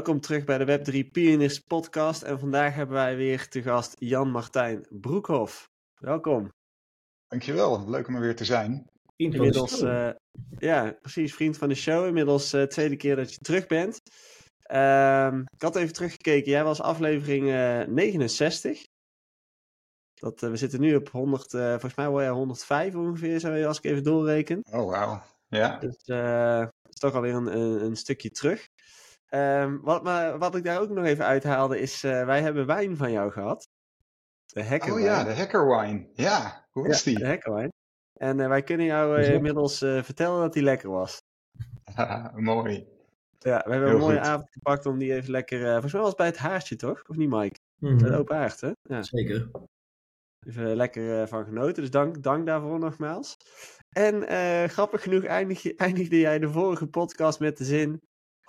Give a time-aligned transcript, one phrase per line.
[0.00, 4.86] Welkom terug bij de Web3 Pioneers podcast en vandaag hebben wij weer te gast Jan-Martijn
[4.90, 5.68] Broekhoff.
[5.94, 6.52] Welkom.
[7.28, 8.90] Dankjewel, leuk om er weer te zijn.
[9.16, 10.10] Inmiddels, uh,
[10.58, 12.06] ja, precies, vriend van de show.
[12.06, 14.00] Inmiddels uh, tweede keer dat je terug bent.
[14.72, 18.82] Uh, ik had even teruggekeken, jij was aflevering uh, 69.
[20.14, 23.84] Dat, we zitten nu op 100, volgens mij wel ja, 105 ongeveer, zo, als ik
[23.84, 24.60] even doorreken.
[24.70, 25.22] Oh, wauw.
[25.48, 25.78] Ja.
[25.78, 28.68] Dus dat is toch alweer een, een, een stukje terug.
[29.34, 32.96] Um, wat, maar, wat ik daar ook nog even uithaalde is, uh, wij hebben wijn
[32.96, 33.68] van jou gehad.
[34.46, 35.08] De hackerwine.
[35.08, 36.08] Oh ja, de hackerwine.
[36.14, 37.18] Ja, hoe is ja, die?
[37.20, 37.72] De hackerwine.
[38.12, 41.22] En uh, wij kunnen jou uh, inmiddels vertellen dat die lekker was.
[42.34, 42.86] mooi.
[43.38, 44.26] Ja, we hebben Heel een mooie goed.
[44.26, 45.70] avond gepakt om die even lekker...
[45.70, 47.02] volgens mij was het bij het haartje, toch?
[47.08, 47.58] Of niet, Mike?
[47.76, 48.04] Mm -hmm.
[48.04, 48.70] Het open haard, hè?
[48.82, 49.02] Ja.
[49.02, 49.50] Zeker.
[50.46, 51.82] Even lekker van genoten.
[51.82, 53.36] Dus dank, dank daarvoor nogmaals.
[53.88, 54.22] En
[54.68, 58.00] grappig genoeg eindig, eindigde jij de vorige podcast met de zin...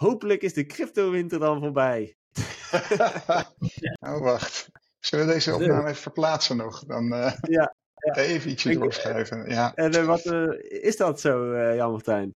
[0.01, 2.15] Hopelijk is de crypto-winter dan voorbij.
[4.09, 4.69] oh, wacht.
[4.99, 6.85] Zullen we deze opname even verplaatsen nog?
[6.85, 8.13] Dan uh, ja, ja.
[8.15, 9.49] even ietsje doorschuiven.
[9.49, 9.75] Ja.
[9.75, 12.35] En uh, wat uh, is dat zo, Jan Martijn?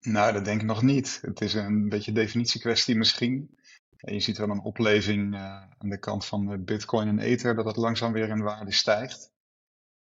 [0.00, 1.18] Nou, dat denk ik nog niet.
[1.22, 3.58] Het is een beetje definitiekwestie misschien.
[3.96, 8.12] Je ziet wel een opleving aan de kant van Bitcoin en Ether, dat het langzaam
[8.12, 9.30] weer in waarde stijgt.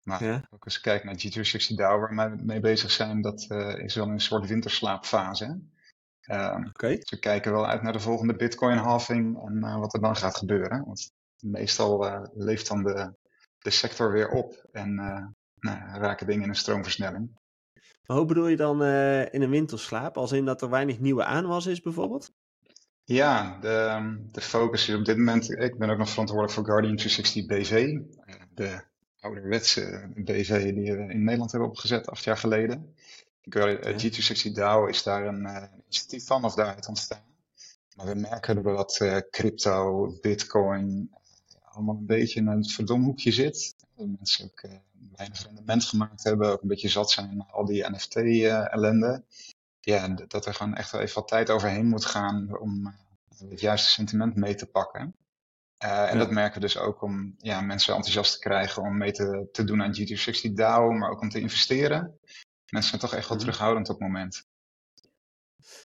[0.04, 0.48] Maar ja.
[0.50, 3.42] ook als je kijkt naar G360 DAO, waar we mee bezig zijn, dat
[3.78, 5.46] is wel een soort winterslaapfase.
[5.46, 5.54] Hè?
[6.28, 6.96] Uh, okay.
[6.96, 10.38] Dus we kijken wel uit naar de volgende Bitcoin-halving en uh, wat er dan gaat
[10.38, 10.84] gebeuren.
[10.86, 13.14] Want meestal uh, leeft dan de,
[13.60, 14.96] de sector weer op en
[15.60, 17.40] nou, raken dingen in een stroomversnelling.
[18.06, 18.84] Maar hoe bedoel je dan
[19.32, 20.18] in een winterslaap?
[20.18, 22.32] Als in dat er weinig nieuwe aanwas is bijvoorbeeld?
[23.04, 25.50] Ja, de, de focus is op dit moment.
[25.60, 28.00] Ik ben ook nog verantwoordelijk voor Guardian 360 BV.
[28.54, 28.84] De
[29.20, 32.96] ouderwetse BV die we in Nederland hebben opgezet acht jaar geleden.
[33.50, 37.26] G260 DAO is daar een uh, initiatief van of daaruit ontstaan.
[37.96, 41.10] Maar we merken dat uh, crypto, bitcoin,
[41.64, 43.76] allemaal een beetje in een verdomhoekje zit.
[43.96, 44.68] Dat mensen ook
[45.16, 49.24] weinig rendement gemaakt hebben, ook een beetje zat zijn aan al die NFT-ellende.
[49.80, 52.96] ja, dat er gewoon echt wel even wat tijd overheen moet gaan om
[53.50, 55.16] het juiste sentiment mee te pakken.
[55.84, 56.20] Uh, en ja.
[56.20, 59.64] dat merken we dus ook om ja, mensen enthousiast te krijgen om mee te, te
[59.64, 62.20] doen aan G260 DAO, maar ook om te investeren.
[62.70, 64.46] Mensen zijn toch echt wel terughoudend op het moment.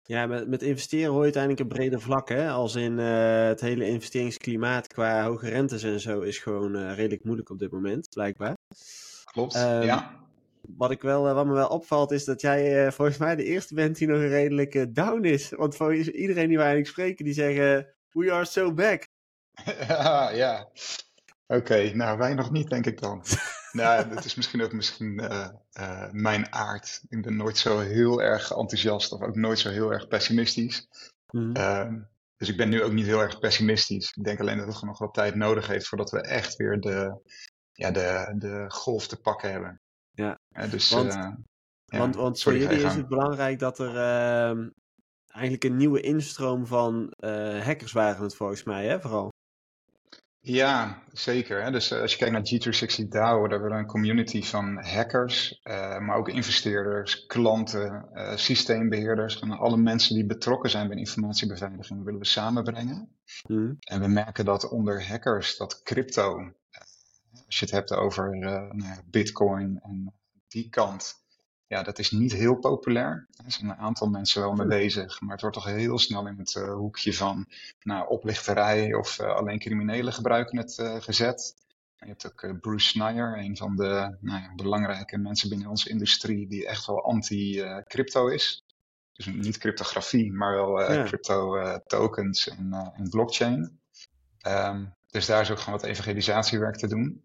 [0.02, 2.28] Ja, met, met investeren hoor je uiteindelijk een breder vlak.
[2.28, 2.50] Hè?
[2.50, 7.24] Als in uh, het hele investeringsklimaat qua hoge rentes en zo is gewoon uh, redelijk
[7.24, 8.54] moeilijk op dit moment, blijkbaar.
[9.24, 10.22] Klopt, um, ja.
[10.60, 13.74] Wat, ik wel, uh, wat me wel opvalt is dat jij volgens mij de eerste
[13.74, 15.50] bent die nog een redelijke down is.
[15.50, 19.08] Want voor iedereen die wij eigenlijk spreken, die zeggen, we are so back.
[19.88, 20.68] ja, ja.
[21.46, 23.22] Oké, okay, nou wij nog niet denk ik dan.
[23.74, 25.48] nou, dat is misschien ook misschien, uh,
[25.80, 27.02] uh, mijn aard.
[27.08, 30.88] Ik ben nooit zo heel erg enthousiast of ook nooit zo heel erg pessimistisch.
[31.30, 31.56] Mm.
[31.56, 31.92] Uh,
[32.36, 34.12] dus ik ben nu ook niet heel erg pessimistisch.
[34.16, 37.20] Ik denk alleen dat het nog wat tijd nodig heeft voordat we echt weer de,
[37.72, 39.80] ja, de, de golf te pakken hebben.
[40.10, 40.38] Ja,
[40.70, 41.38] dus, want, ja,
[41.86, 44.68] want, want voor jullie is het belangrijk dat er ehm,
[45.26, 49.32] eigenlijk een nieuwe instroom van eh, hackers waren het volgens mij, hè, vooral.
[50.46, 51.62] Ja, zeker.
[51.62, 51.70] Hè?
[51.70, 55.98] Dus uh, als je kijkt naar G360 DAO, daar we een community van hackers, uh,
[55.98, 62.20] maar ook investeerders, klanten, uh, systeembeheerders en alle mensen die betrokken zijn bij informatiebeveiliging willen
[62.20, 63.16] we samenbrengen.
[63.48, 63.76] Mm.
[63.80, 66.52] En we merken dat onder hackers dat crypto,
[67.46, 70.14] als je het hebt over nou, bitcoin en
[70.48, 71.23] die kant,
[71.66, 73.28] ja, dat is niet heel populair.
[73.44, 76.38] Er zijn een aantal mensen wel mee bezig, maar het wordt toch heel snel in
[76.38, 77.46] het uh, hoekje van
[77.82, 81.54] nou, oplichterij of uh, alleen criminelen gebruiken het uh, gezet.
[81.96, 86.48] Je hebt ook Bruce Schneier, een van de nou ja, belangrijke mensen binnen onze industrie
[86.48, 88.64] die echt wel anti-crypto is.
[89.12, 91.04] Dus niet cryptografie, maar wel ja.
[91.04, 93.80] crypto tokens en, en blockchain.
[94.46, 97.24] Um, dus daar is ook gewoon wat evangelisatiewerk te doen.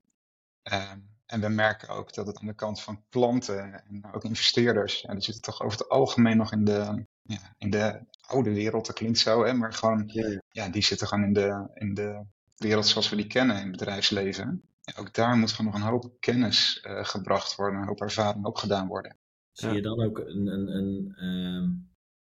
[0.64, 5.02] Um, en we merken ook dat het aan de kant van klanten en ook investeerders,
[5.02, 8.86] ja, die zitten toch over het algemeen nog in de, ja, in de oude wereld,
[8.86, 10.42] dat klinkt zo, hè, maar gewoon, ja, ja.
[10.50, 13.72] ja, die zitten gewoon in de, in de wereld zoals we die kennen in het
[13.72, 14.62] bedrijfsleven.
[14.82, 18.46] Ja, ook daar moet gewoon nog een hoop kennis uh, gebracht worden, een hoop ervaring
[18.46, 19.18] opgedaan worden.
[19.52, 21.70] Zie je dan ook een, een, een uh,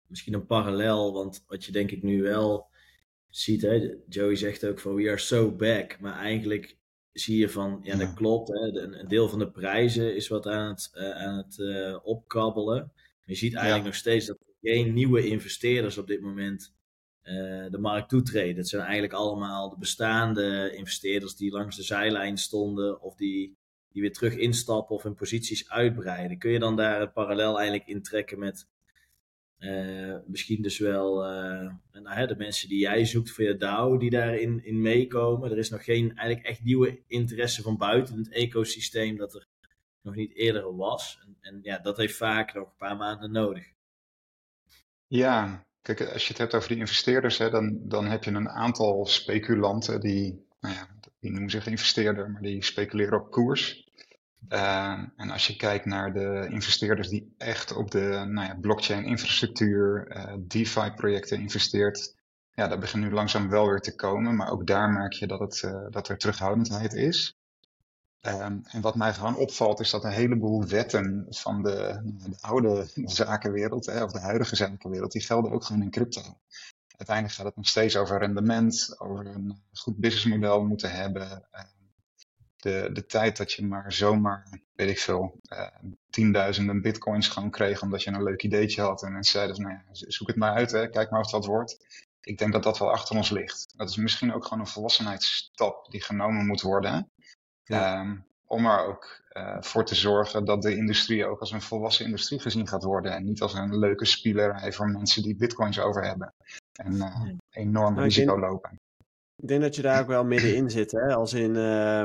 [0.08, 2.68] misschien een parallel, want wat je denk ik nu wel
[3.30, 6.78] ziet, hè, Joey zegt ook van we are so back, maar eigenlijk
[7.20, 8.48] zie je van, ja, dat klopt.
[8.48, 12.92] Hè, een, deel van de prijzen is wat aan het, uh, aan het uh, opkabbelen.
[13.26, 16.74] Je ziet eigenlijk nog steeds dat er geen nieuwe investeerders op dit moment
[17.24, 17.34] uh,
[17.72, 18.58] de markt toetreden.
[18.58, 23.58] Het zijn eigenlijk allemaal de bestaande investeerders die langs de zijlijn stonden of die,
[23.92, 26.38] die weer terug instappen of hun posities uitbreiden.
[26.38, 28.68] Kun je dan daar het parallel eigenlijk intrekken met
[29.60, 34.66] Uh, misschien dus wel uh, nou, de mensen die jij zoekt je DAO, die daarin
[34.66, 35.52] in meekomen.
[35.52, 39.48] Er is nog geen eigenlijk echt nieuwe interesse van buiten het ecosysteem dat er
[40.02, 41.20] nog niet eerder was.
[41.24, 43.72] En, en ja, dat heeft vaak nog een paar maanden nodig.
[45.08, 48.50] Ja, kijk, als je het hebt over die investeerders, hè, dan, dan heb je een
[48.50, 50.88] aantal speculanten die, nou ja,
[51.20, 53.89] die noemen zich investeerder, maar die speculeren op koers.
[54.50, 60.16] Uh, en als je kijkt naar de investeerders die echt op de nou ja, blockchain-infrastructuur,
[60.18, 62.16] uh, DeFi-projecten investeert,
[62.54, 64.36] ja, dat begint nu langzaam wel weer te komen.
[64.36, 67.38] Maar ook daar merk je dat, het, uh, dat er terughoudendheid is.
[68.22, 72.88] Um, en wat mij gewoon opvalt is dat een heleboel wetten van de, de oude
[73.06, 76.22] zakenwereld, hè, of de huidige zakenwereld, die gelden ook gewoon in crypto.
[76.98, 81.48] Uiteindelijk gaat het nog steeds over rendement, over een goed businessmodel moeten hebben.
[82.60, 85.68] Ehm, de, de tijd dat je maar zomaar, weet ik veel, uh,
[86.10, 89.04] tienduizenden bitcoins gewoon kreeg omdat je een leuk ideetje had.
[89.04, 91.46] En mensen zeiden van, nou ja, zoek het maar uit, hè, kijk maar of dat
[91.46, 91.78] wordt.
[92.22, 93.74] Ik denk dat dat wel achter ons ligt.
[93.76, 97.12] Dat is misschien ook gewoon een volwassenheidsstap die genomen moet worden.
[97.64, 98.00] Ja.
[98.00, 102.06] Um, om er ook uh, voor te zorgen dat de industrie ook als een volwassen
[102.06, 103.12] industrie gezien gaat worden.
[103.12, 106.34] En niet als een leuke spielerij voor mensen die bitcoins over hebben.
[106.74, 108.80] En uh, enorm nou, risico denk, lopen.
[109.36, 110.92] Ik denk dat je daar ook wel middenin zit.
[110.92, 111.16] Hè?
[111.16, 112.04] Als in uh,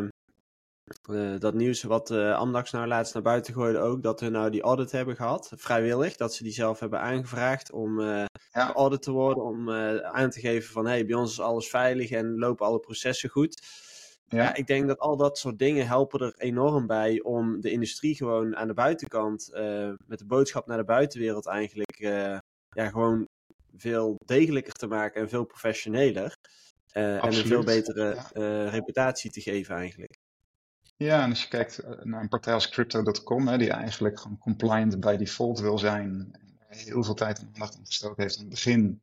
[1.39, 4.03] dat nieuws wat Amdax nou laatst naar buiten gooide ook.
[4.03, 5.53] Dat we nou die audit hebben gehad.
[5.57, 6.17] Vrijwillig.
[6.17, 8.27] Dat ze die zelf hebben aangevraagd om ja.
[8.53, 9.45] geaudit te worden.
[9.45, 9.71] Om
[10.03, 13.63] aan te geven van hey, bij ons is alles veilig en lopen alle processen goed.
[14.29, 14.55] Ja.
[14.55, 18.57] ik denk dat al dat soort dingen helpen er enorm bij om de industrie gewoon
[18.57, 22.39] aan de buitenkant, uh, met de boodschap naar de buitenwereld eigenlijk, uh,
[22.69, 23.29] ja, gewoon
[23.77, 26.37] veel degelijker te maken en veel professioneler.
[26.93, 28.69] Uh, en een veel betere ja.
[28.69, 30.19] reputatie te geven eigenlijk.
[30.97, 35.17] Ja, en als je kijkt naar een partij als Crypto.com, die eigenlijk gewoon compliant by
[35.17, 39.03] default wil zijn, heel veel tijd en aandacht aan gestoken heeft aan het begin,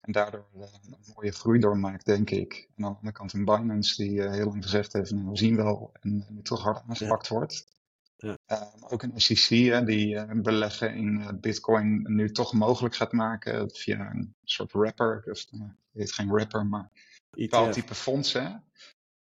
[0.00, 2.68] en daardoor uh, een mooie groei doormaakt, denk ik.
[2.76, 5.36] En aan de andere kant een Binance die uh, heel lang gezegd heeft, nou, we
[5.36, 7.34] zien wel, en nu toch hard aangepakt ja.
[7.34, 7.78] wordt.
[8.16, 8.38] Ja.
[8.46, 14.10] Uh, ook een SEC hè, die beleggen in Bitcoin nu toch mogelijk gaat maken via
[14.10, 15.22] een soort rapper.
[15.24, 16.90] Dus, het heet geen rapper, maar
[17.30, 18.64] een bepaald type fondsen.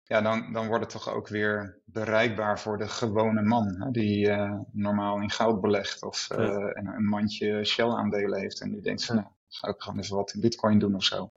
[0.09, 3.81] Ja, dan, dan wordt het toch ook weer bereikbaar voor de gewone man.
[3.81, 4.31] Hè, die
[4.71, 6.37] normaal in goud belegt of ja.
[6.37, 8.61] een, een mandje Shell-aandelen heeft.
[8.61, 11.31] En die denkt van, nou, zou ik gewoon even wat in bitcoin doen of zo.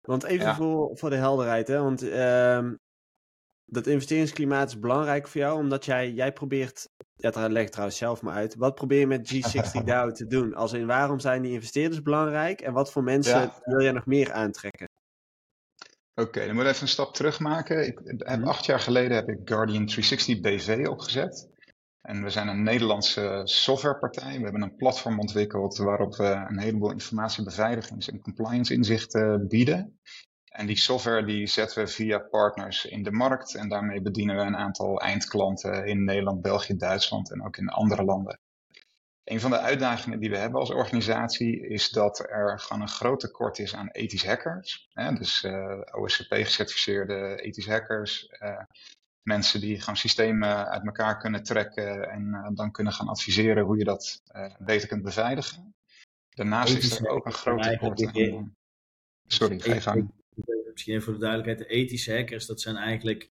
[0.00, 0.54] Want even ja.
[0.54, 1.82] voor, voor de helderheid, hè?
[1.82, 2.70] want uh,
[3.64, 8.22] dat investeringsklimaat is belangrijk voor jou, omdat jij, jij probeert, ja, dat leg trouwens zelf
[8.22, 10.54] maar uit, wat probeer je met G60 DAO te doen?
[10.54, 14.32] Als in waarom zijn die investeerders belangrijk en wat voor mensen wil jij nog meer
[14.32, 14.87] aantrekken?
[16.18, 17.86] Oké, okay, dan moet ik even een stap terug maken.
[17.86, 21.48] Ik, heb, acht jaar geleden heb ik Guardian 360 BV opgezet.
[22.00, 24.36] En we zijn een Nederlandse softwarepartij.
[24.36, 30.00] We hebben een platform ontwikkeld waarop we een heleboel informatiebeveiligings- en compliance inzichten bieden.
[30.44, 33.54] En die software die zetten we via partners in de markt.
[33.54, 38.04] En daarmee bedienen we een aantal eindklanten in Nederland, België, Duitsland en ook in andere
[38.04, 38.40] landen.
[39.28, 43.20] Een van de uitdagingen die we hebben als organisatie is dat er gewoon een groot
[43.20, 44.88] tekort is aan ethisch hackers.
[44.92, 45.12] Hè?
[45.12, 48.62] Dus uh, OSCP-gecertificeerde ethisch hackers, uh,
[49.22, 53.78] mensen die gewoon systemen uit elkaar kunnen trekken en uh, dan kunnen gaan adviseren hoe
[53.78, 55.74] je dat uh, beter kunt beveiligen.
[56.28, 58.56] Daarnaast is er ook een groot tekort aan...
[59.26, 60.12] Sorry, ga je gang.
[60.72, 63.30] Misschien even voor de duidelijkheid, de ethische hackers, dat zijn eigenlijk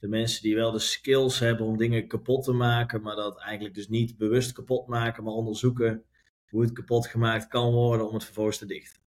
[0.00, 3.74] de mensen die wel de skills hebben om dingen kapot te maken, maar dat eigenlijk
[3.74, 6.04] dus niet bewust kapot maken, maar onderzoeken
[6.48, 9.00] hoe het kapot gemaakt kan worden om het vervolgens te dichten.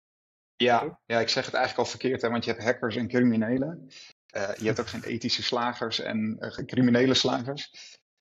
[0.56, 3.88] Ja, ja, ik zeg het eigenlijk al verkeerd, hè, want je hebt hackers en criminelen.
[4.36, 7.72] Uh, je hebt ook geen ethische slagers en uh, criminele slagers.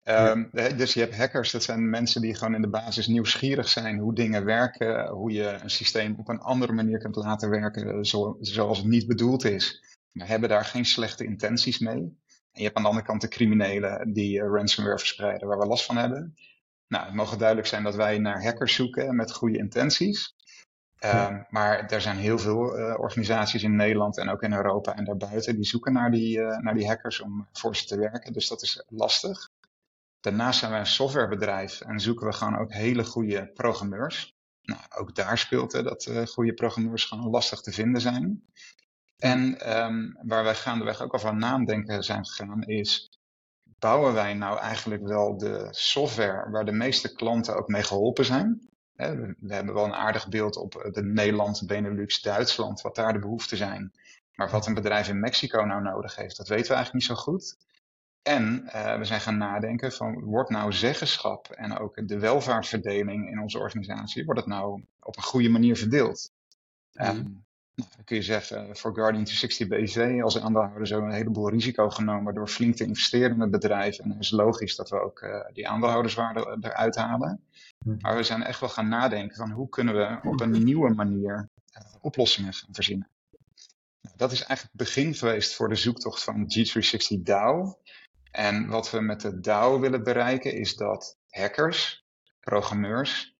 [0.04, 0.68] Um, ja.
[0.68, 4.14] Dus je hebt hackers, dat zijn mensen die gewoon in de basis nieuwsgierig zijn hoe
[4.14, 8.78] dingen werken, hoe je een systeem op een andere manier kunt laten werken zo, zoals
[8.78, 9.82] het niet bedoeld is.
[10.12, 12.20] Maar hebben daar geen slechte intenties mee.
[12.52, 15.66] En je hebt aan de andere kant de criminelen die uh, ransomware verspreiden, waar we
[15.66, 16.34] last van hebben.
[16.88, 20.34] Nou, het mogen duidelijk zijn dat wij naar hackers zoeken met goede intenties.
[21.04, 25.04] Um, maar er zijn heel veel uh, organisaties in Nederland en ook in Europa en
[25.04, 28.32] daarbuiten die zoeken naar die, uh, naar die hackers om voor ze te werken.
[28.32, 29.50] Dus dat is lastig.
[30.20, 34.34] Daarnaast zijn wij een softwarebedrijf en zoeken we gewoon ook hele goede programmeurs.
[34.62, 38.42] Nou, ook daar speelt hè, dat uh, goede programmeurs gewoon lastig te vinden zijn.
[39.22, 43.18] En um, waar wij gaandeweg ook al aan nadenken zijn gegaan is,
[43.78, 48.68] bouwen wij nou eigenlijk wel de software waar de meeste klanten ook mee geholpen zijn?
[48.94, 53.18] We hebben wel een aardig beeld op eh, de Nederland, Benelux, Duitsland, wat daar de
[53.18, 53.92] behoeften zijn.
[54.34, 57.22] Maar wat een bedrijf in Mexico nou nodig heeft, dat weten we eigenlijk niet zo
[57.22, 57.56] goed.
[58.22, 63.40] En uh, we zijn gaan nadenken van, wordt nou zeggenschap en ook de welvaartsverdeling in
[63.40, 66.30] onze organisatie, wordt het nou op een goede manier verdeeld.
[66.92, 71.50] En nou, dan kun je zeggen, voor Guardian 360 BV als aandeelhouder zo een heleboel
[71.50, 73.98] risico genomen door flink te investeren in het bedrijf.
[73.98, 77.44] En dan is het logisch dat we ook eh, die aandeelhouderswaarde eruit halen.
[77.84, 77.96] Mhm.
[78.00, 81.48] Maar we zijn echt wel gaan nadenken van hoe kunnen we op een nieuwe manier
[81.72, 83.08] eh, oplossingen gaan verzinnen.
[84.00, 87.78] Nou, dat is eigenlijk het begin geweest voor de zoektocht van G360 DAO.
[88.30, 92.04] En wat we met de DAO willen bereiken is dat hackers,
[92.40, 93.31] programmeurs,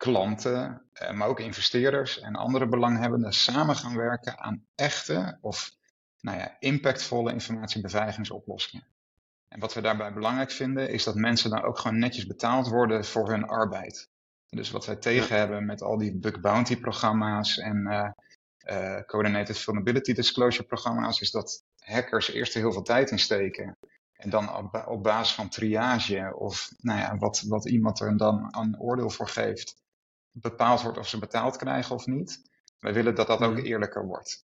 [0.00, 5.70] klanten, eh, maar ook investeerders en andere belanghebbenden samen gaan werken aan echte of
[6.20, 8.86] nou ja, impactvolle informatiebeveigigingsoplossingen.
[9.48, 13.04] En wat we daarbij belangrijk vinden is dat mensen dan ook gewoon netjes betaald worden
[13.04, 14.08] voor hun arbeid.
[14.48, 17.86] Dus wat wij tegen hebben met al die bug bounty programma's en
[18.58, 23.76] eh, coordinated vulnerability disclosure programma's, is dat hackers eerst er heel veel tijd in steken.
[24.12, 28.16] En dan op, ba- op basis van triage of nou ja, wat, wat iemand er
[28.16, 29.79] dan een oordeel voor geeft,
[30.32, 32.40] bepaald wordt of ze betaald krijgen of niet.
[32.78, 33.64] Wij willen dat dat ook Mhm.
[33.64, 34.44] eerlijker wordt.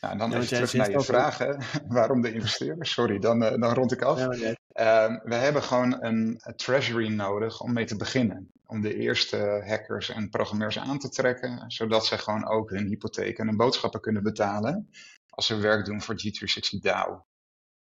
[0.00, 1.54] Nou, en dan Ja, even terug naar je vraag, hè.
[1.98, 2.86] waarom de investeerder?
[2.86, 4.18] Sorry, dan, eh, dan rond ik af.
[4.18, 8.52] Ja, Ehm, we hebben gewoon een, een treasury nodig om mee te beginnen.
[8.66, 13.38] Om de eerste hackers en programmeurs aan te trekken, zodat ze gewoon ook hun hypotheek
[13.38, 14.90] en hun boodschappen kunnen betalen
[15.28, 17.26] als ze werk doen voor G360 DAO.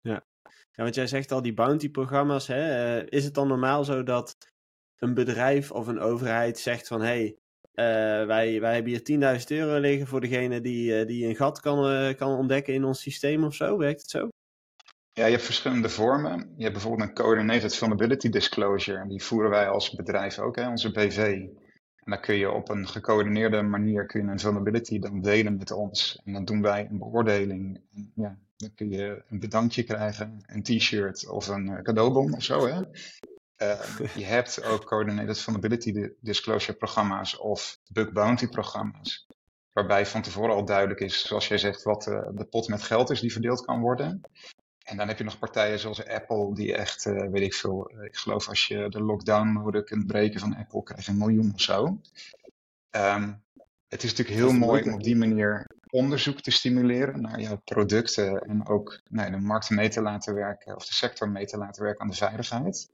[0.02, 0.24] Ja,
[0.84, 2.48] want jij zegt al die bounty-programma's.
[2.48, 2.98] Hè?
[3.00, 4.38] eh, is het dan normaal zo dat
[5.04, 7.02] een bedrijf of een overheid zegt van...
[7.02, 7.38] hey,
[8.26, 11.90] wij, wij hebben hier 10.000 euro liggen voor degene die, eh, die een gat kan,
[11.90, 13.78] eh, kan ontdekken in ons systeem of zo?
[13.78, 14.28] Werkt het zo?
[15.14, 16.54] Ja, je hebt verschillende vormen.
[16.58, 19.08] Je hebt bijvoorbeeld een Coordinated Vulnerability Disclosure.
[19.08, 21.18] Die voeren wij als bedrijf ook, hè, onze BV.
[21.18, 25.72] En dan kun je op een gecoördineerde manier kun je een vulnerability dan delen met
[25.72, 26.22] ons.
[26.26, 27.82] En dan doen wij een beoordeling.
[27.94, 32.44] En ja, dan kun je een bedankje krijgen, een t-shirt of een eh, cadeaubon of
[32.44, 32.68] zo.
[32.68, 32.82] Hè?
[33.63, 39.27] Eh, je hebt ook Coordinated Vulnerability Di- Disclosure programma's of Bug Bounty programma's.
[39.72, 43.10] Waarbij van tevoren al duidelijk is, zoals jij zegt, wat eh, de pot met geld
[43.10, 44.22] is die verdeeld kan worden.
[44.84, 48.15] En dan heb je nog partijen zoals Apple, die echt, eh, weet ik veel, ik
[48.15, 52.01] geloof als je de lockdown-mode kunt breken van Apple, krijg je een miljoen of zo.
[52.89, 53.34] Ehm,
[53.88, 57.62] het is natuurlijk heel is mooi om op die manier onderzoek te stimuleren naar jouw
[57.63, 61.58] producten en ook nou, de markt mee te laten werken of de sector mee te
[61.58, 62.89] laten werken aan de veiligheid.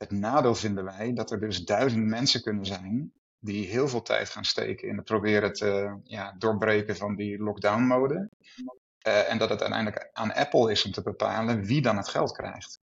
[0.00, 4.28] Het nadeel vinden wij dat er dus duizend mensen kunnen zijn die heel veel tijd
[4.28, 8.30] gaan steken in het proberen te ja, doorbreken van die lockdown-mode.
[8.98, 12.32] Eh, en dat het uiteindelijk aan Apple is om te bepalen wie dan het geld
[12.32, 12.80] krijgt.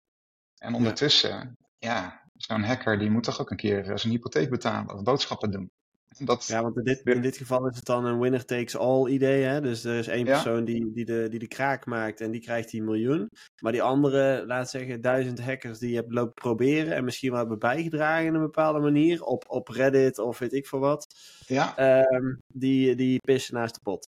[0.59, 5.03] En ondertussen, ja, zo'n hacker die moet toch ook een keer zijn hypotheek betalen of
[5.03, 5.71] boodschappen doen.
[6.19, 9.09] Dat, Ja, want in dit, in dit geval is het dan een winner takes all
[9.09, 9.43] idee.
[9.45, 9.61] Hè?
[9.61, 10.33] Dus er is één Ja.
[10.33, 13.29] persoon die, die, de, die de kraak maakt en die krijgt die miljoen.
[13.63, 17.39] Maar die andere, laat zeggen, duizend hackers die je hebt lopen proberen en misschien wel
[17.39, 21.07] hebben bijgedragen in een bepaalde manier op, op Reddit of weet ik veel wat.
[21.47, 24.09] ja, ehm, die, die pissen naast de pot.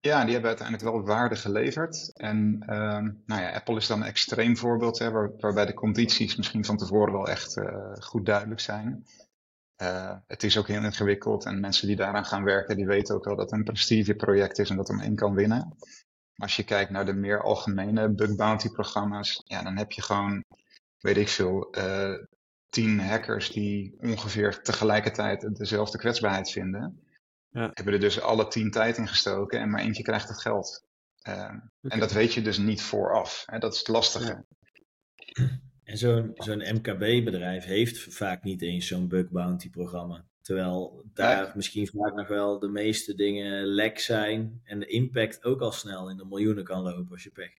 [0.00, 2.10] ja, die hebben uiteindelijk wel waarde geleverd.
[2.14, 6.36] En ehm, nou ja, Apple is dan een extreem voorbeeld, hè, waar- waarbij de condities
[6.36, 9.04] misschien van tevoren wel echt eh, goed duidelijk zijn.
[9.78, 13.24] Eh, het is ook heel ingewikkeld en mensen die daaraan gaan werken, die weten ook
[13.24, 15.58] wel dat het een prestigeproject is en dat er maar één kan winnen.
[16.34, 20.02] Maar als je kijkt naar de meer algemene bug bounty programma's, ja, dan heb je
[20.02, 20.44] gewoon,
[20.98, 22.14] weet ik veel, eh,
[22.68, 27.02] tien hackers die ongeveer tegelijkertijd dezelfde kwetsbaarheid vinden.
[27.48, 27.70] Ja.
[27.72, 30.84] Hebben er dus alle tien tijd in gestoken en maar eentje krijgt het geld.
[31.18, 33.42] Eh, En dat weet je dus niet vooraf.
[33.46, 33.58] Hè?
[33.58, 34.44] Dat is het lastige.
[35.88, 40.24] En zo'n zo'n MKB-bedrijf heeft vaak niet eens zo'n bug bounty programma.
[40.42, 44.60] Terwijl daar misschien vaak nog wel de meeste dingen lek zijn.
[44.64, 47.52] En de impact ook al snel in de miljoenen kan lopen als je pech.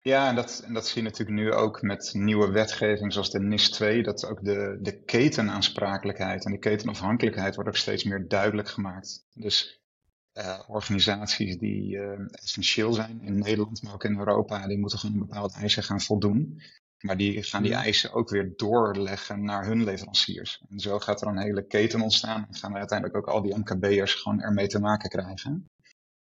[0.00, 3.40] Ja, en dat, en dat zie je natuurlijk nu ook met nieuwe wetgeving zoals de
[3.40, 8.68] NIS 2, dat ook de, de ketenaansprakelijkheid en de ketenafhankelijkheid wordt ook steeds meer duidelijk
[8.68, 9.26] gemaakt.
[9.34, 9.80] Dus
[10.32, 15.18] eh, organisaties die eh, essentieel zijn in Nederland, maar ook in Europa, die moeten gewoon
[15.18, 16.60] bepaalde eisen gaan voldoen.
[17.02, 20.62] Maar die gaan die eisen ook weer doorleggen naar hun leveranciers.
[20.68, 23.58] En zo gaat er een hele keten ontstaan en gaan we uiteindelijk ook al die
[23.58, 25.70] MKB'ers gewoon ermee te maken krijgen.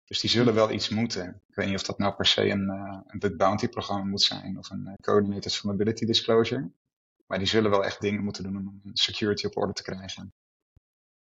[0.05, 1.43] Dus die zullen wel iets moeten.
[1.49, 4.23] Ik weet niet of dat nou per se een, eh, een bug bounty programma moet
[4.23, 6.71] zijn of een eh, coordinated vulnerability disclosure.
[7.27, 10.33] Maar die zullen wel echt dingen moeten doen om een security op orde te krijgen.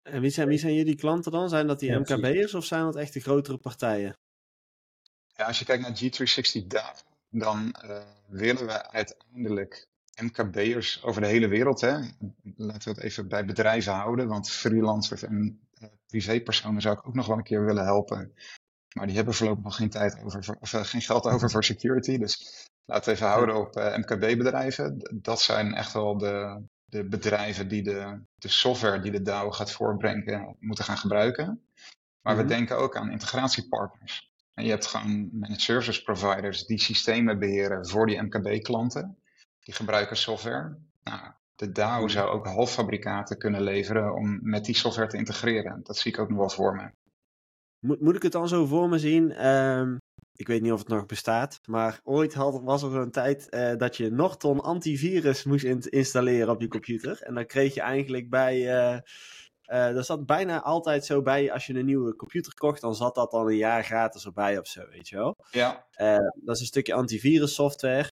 [0.01, 1.49] En wie zijn, wie zijn jullie klanten dan?
[1.49, 1.99] Zijn dat die.
[1.99, 4.17] MKB'ers of zijn dat echt de grotere partijen?
[5.35, 6.93] Ja, als je kijkt naar G360 DAO,
[7.39, 9.87] dan eh, willen we uiteindelijk
[10.21, 11.97] MKB'ers over de hele wereld, hè,
[12.55, 17.15] laten we het even bij bedrijven houden, want freelancers en eh, privépersonen zou ik ook
[17.15, 18.33] nog wel een keer willen helpen.
[18.95, 22.17] Maar die hebben voorlopig nog geen tijd over, of eh, geen geld over voor security.
[22.17, 25.19] Dus laten we even houden op MKB-bedrijven.
[25.21, 29.71] Dat zijn echt wel de, de bedrijven die de, de software die de DAO gaat
[29.71, 31.63] voorbrengen, moeten gaan gebruiken.
[32.21, 32.43] Maar Mhm.
[32.43, 34.33] we denken ook aan integratiepartners.
[34.55, 39.17] En je hebt gewoon managed service providers die systemen beheren voor die MKB-klanten.
[39.59, 40.75] Die gebruiken software.
[41.03, 42.09] Nou, de DAO Mhm.
[42.09, 45.79] zou ook halffabrikaten kunnen leveren om met die software te integreren.
[45.83, 46.89] Dat zie ik ook nog wel voor me.
[47.79, 49.31] Moet, moet ik het dan zo voor me zien?
[49.31, 49.95] Ehm,
[50.35, 53.75] ik weet niet of het nog bestaat, maar ooit had, was er zo'n tijd eh,
[53.77, 57.21] dat je Norton antivirus moest in- installeren op je computer.
[57.21, 58.77] En dan kreeg je eigenlijk bij.
[58.77, 58.99] eh
[59.67, 63.31] dat zat bijna altijd zo bij als je een nieuwe computer kocht, dan zat dat
[63.31, 65.35] dan een jaar gratis erbij of zo, weet je wel.
[65.51, 68.11] Ja, Eh, dat is een stukje antivirus software.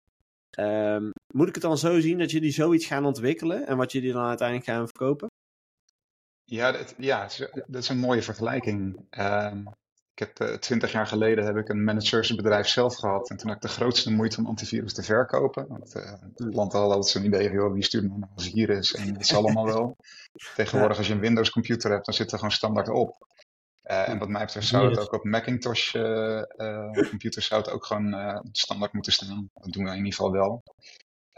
[0.51, 4.13] Ehm, moet ik het dan zo zien dat jullie zoiets gaan ontwikkelen en wat jullie
[4.13, 5.29] dan uiteindelijk gaan verkopen?
[6.45, 7.29] Ja, dat, ja,
[7.67, 9.07] dat is een mooie vergelijking.
[9.11, 9.65] Ehm,
[10.15, 13.31] ik heb eh, twintig jaar geleden heb ik een managed service bedrijf zelf gehad.
[13.31, 15.67] En toen had ik de grootste moeite om antivirus te verkopen.
[15.69, 18.95] Want eh het land had altijd zo'n idee, joh, wie stuurt nou een virus?
[18.95, 19.97] En het is allemaal wel.
[20.57, 23.27] Tegenwoordig als je een Windows computer hebt, dan zit er gewoon standaard op.
[23.83, 25.09] Eh, en wat mij betreft zou het Virus.
[25.09, 25.93] ook op Macintosh
[27.09, 29.51] computers zou het ook gewoon standaard moeten staan.
[29.55, 30.63] Dat doen we in ieder geval wel.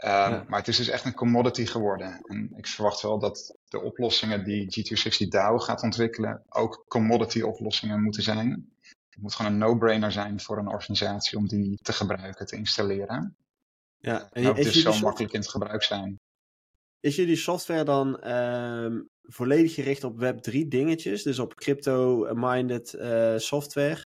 [0.03, 0.45] Ehm, Ja.
[0.47, 2.21] Maar het is dus echt een commodity geworden.
[2.23, 8.01] En ik verwacht wel dat de oplossingen die G260 DAO gaat ontwikkelen ook commodity oplossingen
[8.01, 8.71] moeten zijn.
[9.09, 13.35] Het moet gewoon een no-brainer zijn voor een organisatie om die te gebruiken, te installeren.
[13.97, 16.19] Ja, En ook is dus zo makkelijk in het gebruik zijn.
[16.99, 21.23] Is jullie software dan ehm, volledig gericht op Web3 dingetjes?
[21.23, 24.01] Dus op crypto-minded eh, software?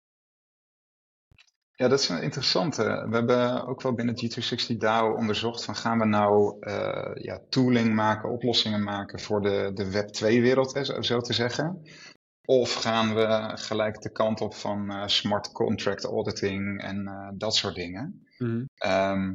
[1.77, 3.05] Ja, dat is een interessante.
[3.09, 7.93] We hebben ook wel binnen G260 DAO onderzocht van gaan we nou eh, ja, tooling
[7.93, 11.81] maken, oplossingen maken voor de, de Web 2-wereld, hè, zo, te zeggen.
[12.45, 17.55] Of gaan we gelijk de kant op van eh, smart contract auditing en eh, dat
[17.55, 18.27] soort dingen.
[18.37, 18.65] Mhm.
[18.75, 19.33] Ehm,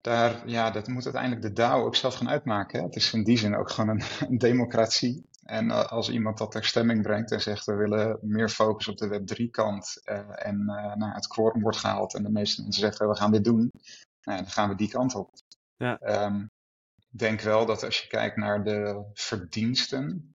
[0.00, 2.78] daar, ja, dat moet uiteindelijk de DAO ook zelf gaan uitmaken.
[2.78, 2.84] Hè.
[2.84, 5.26] Het is in die zin ook gewoon een, een democratie.
[5.48, 8.96] En eh, als iemand dat ter stemming brengt en zegt we willen meer focus op
[8.96, 12.80] de Web3 kant eh, en eh, nou, het quorum wordt gehaald en de meeste mensen
[12.80, 13.70] zeggen we gaan dit doen,
[14.22, 15.30] nou, dan gaan we die kant op.
[15.76, 15.98] Ja.
[15.98, 16.40] Ehm,
[17.10, 20.34] ik denk wel dat als je kijkt naar de verdiensten,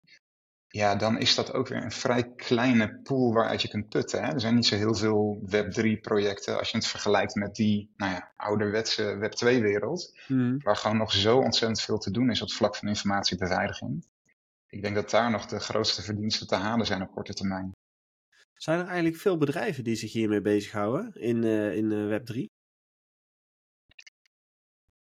[0.68, 4.24] ja, dan is dat ook weer een vrij kleine pool waaruit je kunt putten.
[4.24, 4.32] Hè?
[4.32, 8.32] Er zijn niet zo heel veel Web3-projecten als je het vergelijkt met die nou ja,
[8.36, 10.58] ouderwetse Web2-wereld, Mhm.
[10.58, 14.10] waar gewoon nog zo ontzettend veel te doen is op het vlak van informatiebeveiliging.
[14.72, 17.72] Ik denk dat daar nog de grootste verdiensten te halen zijn op korte termijn.
[18.54, 22.46] Zijn er eigenlijk veel bedrijven die zich hiermee bezighouden in, eh, in eh, Web3?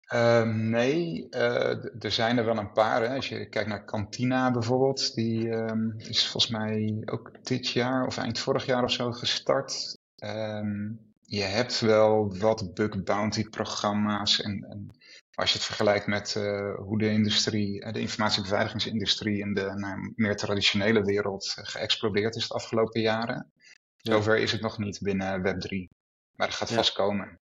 [0.01, 3.03] Ehm, nee, eh, er zijn er wel een paar.
[3.03, 3.15] Hè.
[3.15, 8.17] Als je kijkt naar Cantina bijvoorbeeld, die ehm, is volgens mij ook dit jaar of
[8.17, 9.99] eind vorig jaar of zo gestart.
[10.17, 14.91] Ehm, je hebt wel wat bug bounty programma's en, en
[15.39, 20.13] als je het vergelijkt met eh, hoe de industrie, eh, de informatiebeveiligingsindustrie in de nou,
[20.17, 23.53] meer traditionele wereld eh, geëxplodeerd is de afgelopen jaren.
[23.97, 24.13] Ja.
[24.13, 25.97] Zover is het nog niet binnen Web3.
[26.37, 26.75] Maar dat gaat Ja.
[26.75, 27.39] vast komen.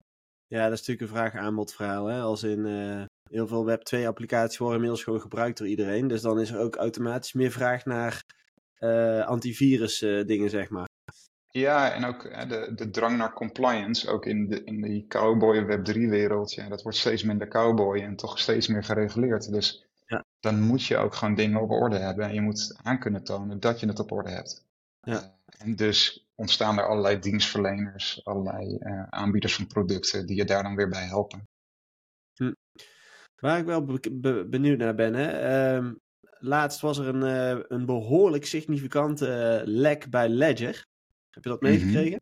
[0.47, 2.07] Ja, dat is natuurlijk een vraag-aanbod verhaal.
[2.07, 2.21] Hè?
[2.21, 2.65] Als in
[3.31, 6.09] heel veel Web2 applicaties worden inmiddels gewoon gebruikt door iedereen.
[6.09, 8.23] Dus dan is er ook automatisch meer vraag naar
[8.81, 10.89] eh, antivirus eh, dingen, zeg maar.
[11.53, 15.63] Ja, en ook hè, de, de drang naar compliance, ook in, de, in die cowboy
[15.65, 19.51] Web3-wereld, ja, dat wordt steeds minder cowboy en toch steeds meer gereguleerd.
[19.53, 20.25] Dus Ja.
[20.41, 23.61] dan moet je ook gewoon dingen op orde hebben en je moet aan kunnen tonen
[23.61, 24.65] dat je het op orde hebt.
[25.01, 25.13] Ja.
[25.13, 30.63] Eh, en dus ontstaan er allerlei dienstverleners, allerlei eh, aanbieders van producten die je daar
[30.63, 31.49] dan weer bij helpen.
[33.37, 35.29] Waar ik wel be- be- benieuwd naar ben, hè.
[35.29, 35.95] ehm,
[36.39, 40.89] laatst was er een, eh, een behoorlijk significante eh, lek bij Ledger.
[41.41, 41.71] Heb je dat Mhm.
[41.71, 42.21] meegekregen?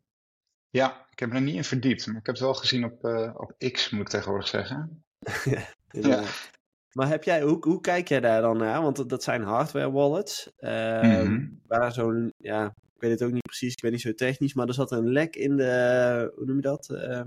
[0.70, 3.34] Ja, ik heb er niet in verdiept, maar ik heb het wel gezien op, eh,
[3.36, 5.04] op X, moet ik tegenwoordig zeggen.
[5.90, 6.50] Inderdaad.
[6.92, 8.82] Maar heb jij, hoe, hoe kijk jij daar dan naar?
[8.82, 10.50] Want dat- dat zijn hardware wallets.
[10.56, 11.48] ehm, Mhm.
[11.66, 14.66] Waar zo'n, ja, ik weet het ook niet precies, ik ben niet zo technisch, maar
[14.68, 16.90] er zat een lek in de, hoe noem je dat?
[16.90, 17.22] Eh,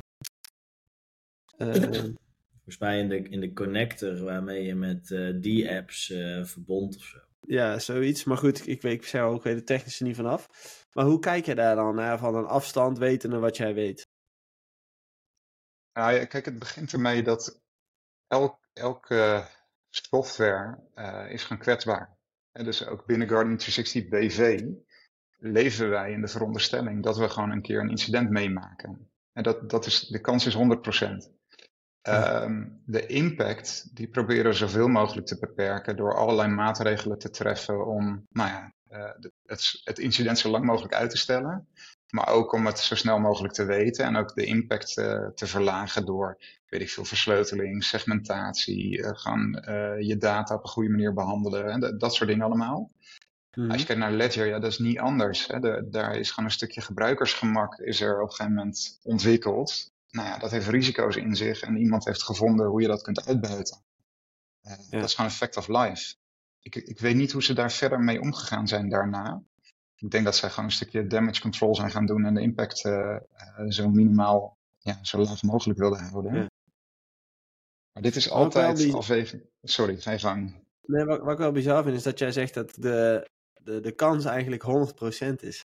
[1.58, 6.95] Volgens mij in de, in de connector waarmee je met eh, die apps eh verbond
[6.95, 7.17] of zo.
[7.47, 8.23] Ja, zoiets.
[8.23, 10.47] Maar goed, ik weet, ook, weet het technische niet vanaf.
[10.93, 14.08] Maar hoe kijk je daar dan naar van een afstand wetende wat jij weet?
[15.93, 17.62] Nou ja, kijk, het begint ermee dat
[18.27, 19.47] elk, elke
[19.89, 22.17] software eh, is gewoon kwetsbaar.
[22.51, 24.67] En dus ook binnen Guardian 360 BV
[25.38, 29.12] leven wij in de veronderstelling dat we gewoon een keer een incident meemaken.
[29.34, 31.40] En dat, dat is, de kans is 100%.
[32.01, 37.85] Ehm, de impact, die proberen we zoveel mogelijk te beperken door allerlei maatregelen te treffen
[37.87, 41.67] om nou ja, eh, de- het, het incident zo lang mogelijk uit te stellen.
[42.09, 45.47] Maar ook om het zo snel mogelijk te weten en ook de impact uh, te
[45.47, 50.89] verlagen door, weet ik veel, versleuteling, segmentatie, uh, gaan uh, je data op een goede
[50.89, 52.91] manier behandelen en dat soort dingen allemaal.
[53.53, 53.71] Mm.
[53.71, 55.47] Als je kijkt naar Ledger, ja, dat is niet anders.
[55.47, 55.59] Hè.
[55.59, 59.91] De, daar is gewoon een stukje gebruikersgemak is er op een gegeven moment ontwikkeld.
[60.12, 63.26] Nou ja, dat heeft risico's in zich en iemand heeft gevonden hoe je dat kunt
[63.26, 63.84] uitbuiten.
[64.62, 64.78] Ja.
[64.89, 66.15] Dat is gewoon een fact of life.
[66.60, 69.43] Ik, ik weet niet hoe ze daar verder mee omgegaan zijn daarna
[70.02, 72.86] ik denk dat zij gewoon een stukje damage control zijn gaan doen en de impact
[72.86, 73.17] uh,
[73.67, 76.34] zo minimaal, ja, zo laag mogelijk wilden houden.
[76.34, 76.50] Ja.
[77.93, 79.50] Maar dit is altijd die...
[79.62, 80.65] Sorry, ga je gang.
[80.82, 83.91] Nee, wat, wat ik wel bizar vind is dat jij zegt dat de, de, de
[83.91, 85.63] kans eigenlijk 100% is.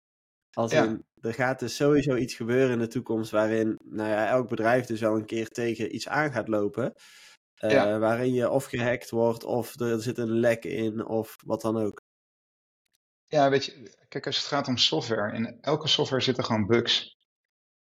[0.56, 4.50] Als in, er gaat dus sowieso iets gebeuren in de toekomst waarin nou ja, elk
[4.50, 6.94] bedrijf dus wel een keer tegen iets aan gaat lopen.
[7.64, 8.00] Uh, ja.
[8.00, 12.02] Waarin je of gehackt wordt, of er zit een lek in, of wat dan ook.
[13.28, 17.18] Ja, weet je, kijk, als het gaat om software, in elke software zitten gewoon bugs.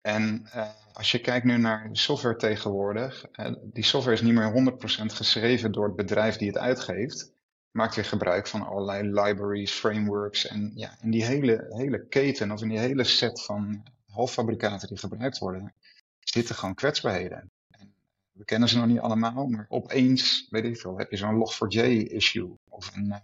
[0.02, 4.74] En uh, als je kijkt nu naar software tegenwoordig, uh, die software is niet meer
[4.74, 7.34] 100% geschreven door het bedrijf die het uitgeeft.
[7.72, 12.62] Maakt weer gebruik van allerlei libraries, frameworks en ja, in die hele, hele keten of
[12.62, 15.74] in die hele set van halffabrikaten die gebruikt worden,
[16.20, 17.52] zitten gewoon kwetsbaarheden.
[17.70, 17.96] En
[18.32, 21.82] we kennen ze nog niet allemaal, maar opeens, weet ik veel, heb je zo'n Log4j
[22.12, 23.22] issue of een,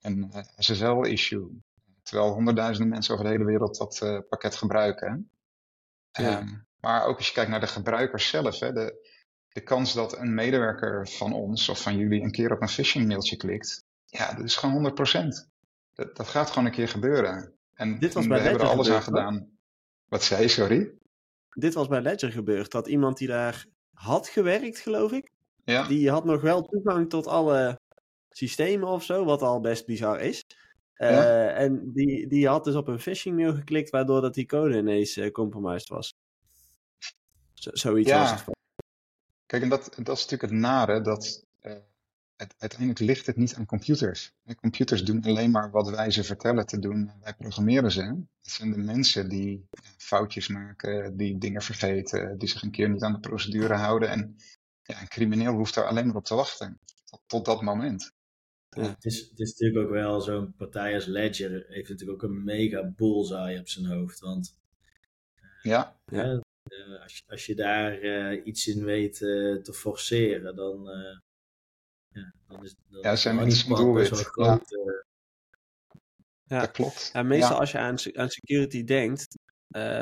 [0.00, 1.60] een SSL issue
[2.08, 5.30] Terwijl honderdduizenden mensen over de hele wereld dat uh, pakket gebruiken.
[6.10, 6.38] Ja.
[6.38, 9.08] Um, maar ook als je kijkt naar de gebruikers zelf, hè, de,
[9.48, 13.06] de kans dat een medewerker van ons of van jullie een keer op een phishing
[13.06, 14.92] mailtje klikt, ja, dat is gewoon 100%.
[15.94, 17.52] Dat, dat gaat gewoon een keer gebeuren.
[17.74, 19.58] En Dit was we bij hebben er alles aan gedaan.
[20.08, 20.92] Wat zei je, sorry?
[21.50, 25.30] Dit was bij Ledger gebeurd, dat iemand die daar had gewerkt, geloof ik,
[25.64, 25.86] ja.
[25.86, 27.80] die had nog wel toegang tot alle
[28.30, 30.44] systemen of zo, wat al best bizar is.
[30.96, 34.78] Uh, En die, die had dus op een phishing mail geklikt, waardoor dat die code
[34.78, 36.14] ineens uh, compromised was.
[37.54, 38.20] Zo, zoiets ja.
[38.20, 38.57] was het.
[39.48, 41.72] Kijk, en dat, dat is natuurlijk het nare, dat uh,
[42.36, 44.32] het, uiteindelijk ligt het niet aan computers.
[44.60, 47.12] Computers doen alleen maar wat wij ze vertellen te doen.
[47.20, 48.02] Wij programmeren ze.
[48.40, 53.02] Het zijn de mensen die foutjes maken, die dingen vergeten, die zich een keer niet
[53.02, 54.08] aan de procedure houden.
[54.08, 54.36] En
[54.82, 56.80] ja, een crimineel hoeft daar alleen maar op te wachten.
[57.04, 58.12] Tot, tot dat moment.
[58.68, 58.82] Ja.
[58.82, 62.44] Het, is, het is natuurlijk ook wel zo'n partij als Ledger heeft natuurlijk ook een
[62.44, 64.20] mega bullseye op zijn hoofd.
[64.20, 64.58] Want
[65.62, 66.00] ja.
[66.06, 66.42] ja.
[66.68, 70.88] Uh, als, je, als je daar uh, iets in weet uh, te forceren, dan,
[72.08, 74.10] ja, dan is dan ja, zijn mensen doelwit.
[74.10, 74.68] Best wel groot,
[76.44, 76.58] ja.
[76.58, 77.10] Dat klopt.
[77.12, 79.38] Ja, meestal als je aan, aan security denkt,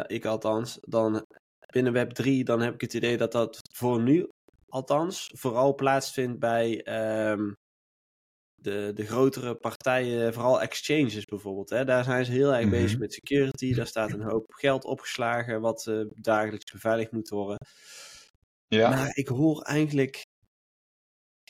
[0.07, 1.27] ik althans, dan
[1.73, 4.29] binnen Web 3, dan heb ik het idee dat dat voor nu
[4.69, 6.87] althans vooral plaatsvindt bij
[7.31, 7.57] um,
[8.67, 13.01] de, de grotere partijen, vooral exchanges bijvoorbeeld, hè, daar zijn ze heel erg bezig Mhm.
[13.01, 13.75] met security.
[13.75, 17.59] Daar staat een hoop geld opgeslagen wat eh, dagelijks beveiligd moet worden.
[18.69, 20.27] Ja, Maar ik hoor eigenlijk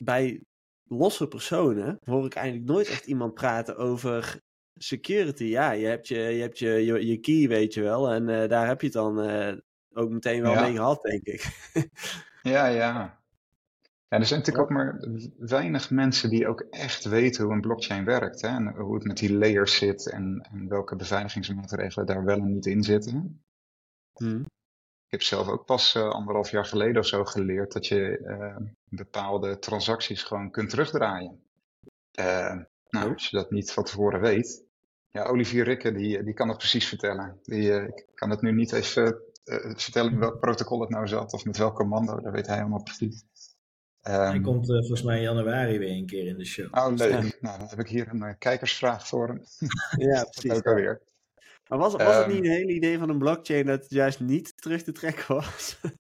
[0.05, 0.43] bij
[0.89, 4.41] losse personen, hoor ik eigenlijk nooit echt iemand praten over
[4.75, 5.45] security.
[5.45, 8.49] Ja, je hebt je, je, hebt je, je, je key, weet je wel, en eh,
[8.49, 9.57] daar heb je het dan eh,
[9.93, 10.63] ook meteen wel Ja.
[10.63, 11.71] mee gehad, denk ik.
[12.43, 13.25] ja, ja.
[14.09, 18.05] Ja, er zijn natuurlijk ook maar weinig mensen die ook echt weten hoe een blockchain
[18.05, 18.41] werkt.
[18.41, 18.49] Hè?
[18.49, 22.67] En hoe het met die layers zit en, en welke beveiligingsmaatregelen daar wel en niet
[22.67, 23.45] in zitten.
[24.13, 24.41] Hm.
[25.07, 28.57] Ik heb zelf ook pas eh, anderhalf jaar geleden of zo geleerd dat je eh,
[28.89, 31.43] bepaalde transacties gewoon kunt terugdraaien.
[32.11, 32.57] Eh,
[32.89, 33.13] nou, Oh.
[33.13, 34.65] als je dat niet van tevoren weet.
[35.11, 37.39] Ja, Olivier Rikke, die, die kan dat precies vertellen.
[37.43, 39.21] Die, ik kan het nu niet even
[39.77, 42.21] vertellen in welk protocol het nou zat of met welk commando.
[42.21, 43.25] Dat weet hij helemaal precies.
[44.07, 46.67] Hij Ehm, komt eh, volgens mij in januari weer een keer in de show.
[46.71, 47.11] Oh, leuk.
[47.11, 47.21] Ja.
[47.41, 49.43] Nou, dan heb ik hier een eh, kijkersvraag voor hem.
[49.97, 50.53] Ja, Dat precies.
[50.53, 51.03] ook alweer.
[51.69, 54.21] Maar was, was het Ehm, niet een hele idee van een blockchain dat het juist
[54.21, 55.77] niet terug te trekken was?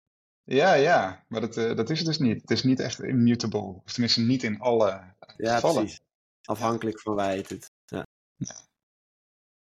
[0.49, 2.41] Ja, ja, maar dat, eh, dat is het dus niet.
[2.41, 3.61] Het is niet echt immutable.
[3.85, 5.81] Of tenminste niet in alle Ja, gevallen.
[5.83, 6.01] precies.
[6.43, 7.71] Afhankelijk van waar je het doet.
[7.85, 8.03] Ja.
[8.37, 8.55] Ja.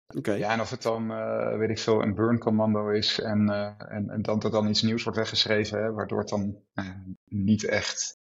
[0.07, 3.73] Ja, en of het dan, eh, weet ik veel, een burn commando is en, eh,
[3.77, 6.89] en, en dat er dan iets nieuws wordt weggeschreven, hè, waardoor het dan eh,
[7.25, 8.17] niet echt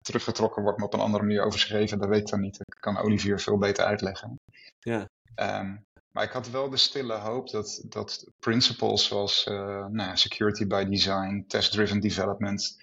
[0.00, 2.58] teruggetrokken wordt, maar op een andere manier overschreven, dat weet ik dan niet.
[2.58, 4.40] Dat kan Olivier veel beter uitleggen.
[4.78, 5.08] Ja.
[5.34, 5.76] Ehm,
[6.12, 9.44] maar ik had wel de stille hoop dat, dat principles zoals
[9.90, 12.76] nou, security by design, test-driven development,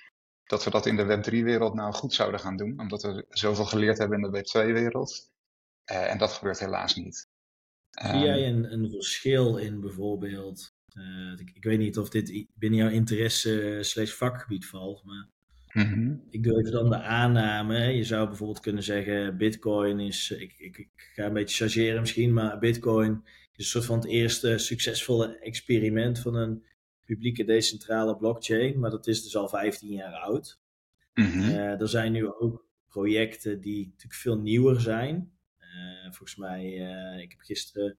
[0.43, 3.97] dat we dat in de Web3-wereld nou goed zouden gaan doen, omdat we zoveel geleerd
[3.97, 5.29] hebben in de Web2-wereld.
[5.83, 7.26] Eh, en dat gebeurt helaas niet.
[7.97, 12.45] Zie Ehm, jij een, een verschil in bijvoorbeeld, eh, ik, ik weet niet of dit
[12.53, 15.29] binnen jouw interesse eh, slash vakgebied valt, maar
[15.73, 16.15] mhm.
[16.29, 17.79] ik doe even dan de aanname.
[17.79, 22.33] Je zou bijvoorbeeld kunnen zeggen, bitcoin is, ik, ik, ik ga een beetje chargeren misschien,
[22.33, 23.23] maar bitcoin
[23.55, 26.63] een soort van het eerste succesvolle experiment van een
[27.05, 28.79] publieke decentrale blockchain.
[28.79, 30.59] Maar dat is dus al 15 jaar oud.
[31.13, 31.39] Mhm.
[31.39, 35.36] Eh, er zijn nu ook projecten die natuurlijk veel nieuwer zijn.
[35.77, 37.97] Eh, volgens mij, uh, ik heb gisteren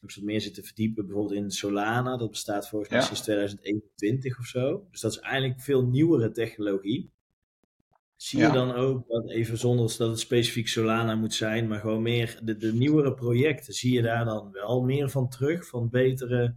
[0.00, 2.16] nog wat meer zitten verdiepen, bijvoorbeeld in Solana.
[2.16, 3.04] Dat bestaat volgens mij Ja.
[3.04, 4.86] sinds 2021 of zo.
[4.90, 7.10] Dus dat is eigenlijk veel nieuwere technologie.
[8.16, 12.02] Zie je dan ook, dat even zonder dat het specifiek Solana moet zijn, maar gewoon
[12.02, 15.68] meer de, de nieuwere projecten, zie je daar dan wel meer van terug?
[15.68, 16.54] Van betere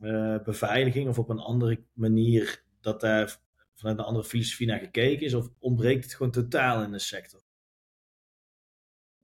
[0.00, 3.38] eh, beveiliging of op een andere manier dat daar
[3.74, 5.34] vanuit een andere filosofie naar gekeken is?
[5.34, 7.40] Of ontbreekt het gewoon totaal in de sector?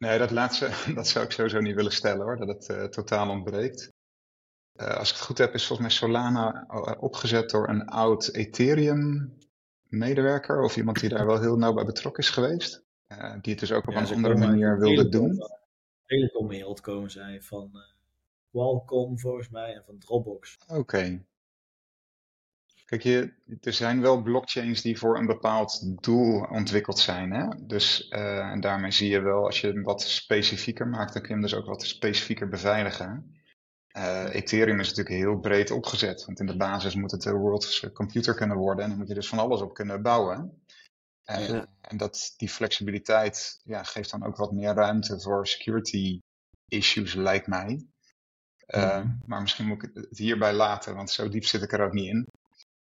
[0.03, 3.31] Nee, dat laatste, dat zou ik sowieso niet willen stellen hoor, dat het eh, totaal
[3.31, 3.89] ontbreekt.
[4.73, 8.29] Eh, als ik het goed heb, is volgens mij Solana eh, opgezet door een oud
[8.35, 12.83] Ethereum-medewerker of iemand die daar wel heel nauw bij betrokken is geweest.
[13.41, 15.47] Die het dus ook op Ja, een andere manier wilde telecom- doen.
[16.07, 17.71] Telecomwereld komen zij van
[18.51, 20.57] Qualcomm volgens mij en van Dropbox.
[20.69, 21.25] Oké.
[22.93, 27.33] Kijk, je, er zijn wel blockchains die voor een bepaald doel ontwikkeld zijn.
[27.33, 27.67] Hè?
[27.67, 31.35] Dus, eh, en daarmee zie je wel, als je hem wat specifieker maakt, dan kun
[31.35, 33.37] je hem dus ook wat specifieker beveiligen.
[33.87, 37.93] Eh, Ethereum is natuurlijk heel breed opgezet, want in de basis moet het de world's
[37.93, 40.63] computer kunnen worden en dan moet je dus van alles op kunnen bouwen.
[41.25, 41.67] Eh, Ja.
[41.81, 46.19] En dat, die flexibiliteit ja, geeft dan ook wat meer ruimte voor security
[46.69, 47.87] issues, lijkt mij.
[49.27, 52.09] Maar misschien moet ik het hierbij laten, want zo diep zit ik er ook niet
[52.09, 52.27] in.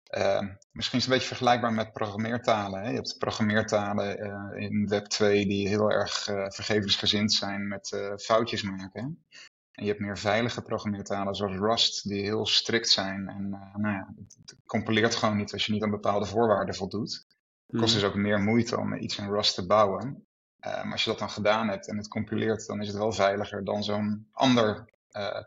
[0.06, 0.40] Eh,
[0.72, 2.82] misschien is het een beetje vergelijkbaar met programmeertalen.
[2.82, 2.88] Hè?
[2.88, 8.16] Je hebt programmeertalen eh, in Web 2 die heel erg eh vergevensgezind zijn met eh,
[8.16, 9.24] foutjes maken.
[9.72, 13.28] En je hebt meer veilige programmeertalen zoals Rust, die heel strikt zijn.
[13.28, 17.24] En eh, nou ja, het, compileert gewoon niet als je niet aan bepaalde voorwaarden voldoet.
[17.66, 18.00] Het kost Mhm.
[18.02, 20.26] dus ook meer moeite om iets in Rust te bouwen.
[20.58, 23.12] Eh, maar als je dat dan gedaan hebt en het compileert, dan is het wel
[23.12, 25.42] veiliger dan zo'n ander, eh,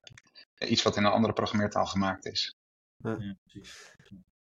[0.58, 2.56] iets wat in een andere programmeertaal gemaakt is.
[2.98, 3.94] Ja, precies.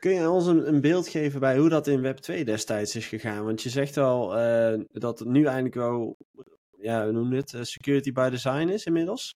[0.00, 3.06] Kun je ons een, een beeld geven bij hoe dat in Web 2 destijds is
[3.06, 3.44] gegaan?
[3.44, 6.16] Want je zegt al eh, dat het nu eigenlijk wel,
[6.78, 9.34] ja, hoe noem je het, eh, security by design is inmiddels?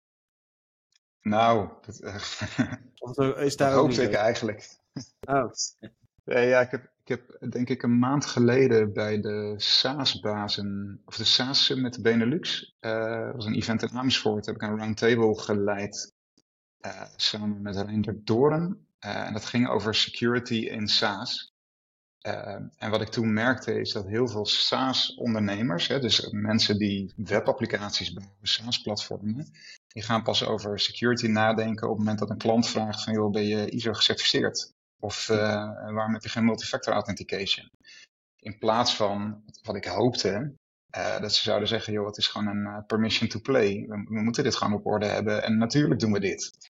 [1.20, 2.14] Nou, dat, eh,
[3.44, 4.79] is dat daar ook hoopte niet ik eigenlijk.
[5.29, 5.53] Oh,
[6.24, 11.16] Nee, ja, ik heb, ik heb denk ik een maand geleden bij de SaaS-bazen, of
[11.16, 16.14] de SaaS Summit Benelux, dat was een event in Amersfoort, heb ik een roundtable geleid
[17.16, 18.87] samen met Reinder Doren.
[19.04, 21.52] Eh, en dat ging over security in SaaS.
[22.18, 28.12] Eh, en wat ik toen merkte is dat heel veel SaaS-ondernemers, dus mensen die webapplicaties
[28.12, 29.50] bouwen, SaaS-platformen,
[29.86, 33.30] die gaan pas over security nadenken op het moment dat een klant vraagt van, joh,
[33.30, 34.72] ben je ISO gecertificeerd?
[35.00, 35.36] Of uh,
[35.92, 37.70] waarom heb je geen multifactor authentication?
[38.36, 40.54] In plaats van wat ik hoopte,
[41.20, 43.86] dat ze zouden zeggen: joh, het is gewoon een permission to play.
[43.88, 46.72] We, moeten dit gewoon op orde hebben en natuurlijk doen we dit.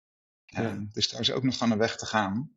[0.50, 0.86] Ja.
[0.92, 2.52] dus daar is ook nog gewoon een weg te gaan.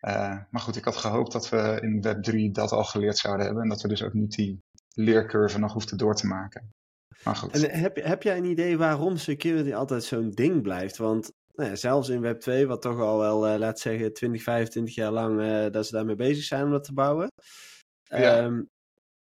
[0.00, 3.62] Uh, maar goed, ik had gehoopt dat we in Web3 dat al geleerd zouden hebben
[3.62, 4.58] en dat we dus ook niet die
[4.94, 6.70] leercurve nog hoefden door te maken.
[7.24, 7.62] Maar goed.
[7.62, 10.96] En heb, heb jij een idee waarom security altijd zo'n ding blijft?
[10.96, 14.42] Want nou ja, zelfs in Web 2, wat toch al wel, uh, laat zeggen, 20,
[14.42, 17.28] 25 jaar lang uh, dat ze daarmee bezig zijn om dat te bouwen.
[18.02, 18.44] Ja.
[18.44, 18.68] Um,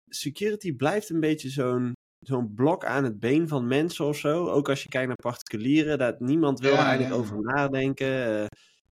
[0.07, 4.47] security blijft een beetje zo'n zo'n blok aan het been van mensen of zo.
[4.49, 7.19] Ook als je kijkt naar particulieren, dat niemand wil Ja, er eigenlijk ja.
[7.19, 8.41] over nadenken.
[8.41, 8.45] Uh,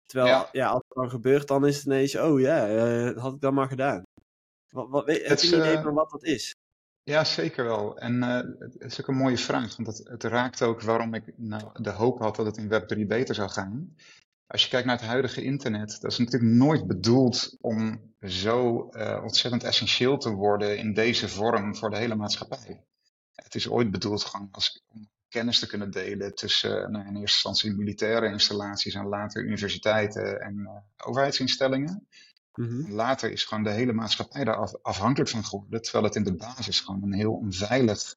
[0.06, 0.48] terwijl, ja.
[0.52, 0.68] Ja.
[0.68, 3.54] als het dan gebeurt, dan is het ineens, oh ja, uh, dat had ik dan
[3.54, 4.02] maar gedaan.
[4.70, 6.54] Wat, wat, heb Het je is, een idee eh, van wat dat is?
[7.02, 7.98] Ja, zeker wel.
[7.98, 11.32] En uh, het is ook een mooie vraag, want het, het raakt ook waarom ik
[11.36, 13.96] nou, de hoop had dat het in Web3 beter zou gaan.
[14.46, 19.20] Als je kijkt naar het huidige internet, dat is natuurlijk nooit bedoeld om zo uh,
[19.22, 22.84] ontzettend essentieel te worden in deze vorm voor de hele maatschappij.
[23.36, 27.16] Het is ooit bedoeld gewoon als, om kennis te kunnen delen tussen uh, nou, in
[27.16, 32.06] eerste instantie militaire installaties en later universiteiten en uh, overheidsinstellingen.
[32.54, 32.74] Mhm.
[32.74, 32.94] Mm -hmm.
[32.94, 36.34] Later is gewoon de hele maatschappij daar af, afhankelijk van geworden, terwijl het in de
[36.34, 38.16] basis gewoon een heel onveilig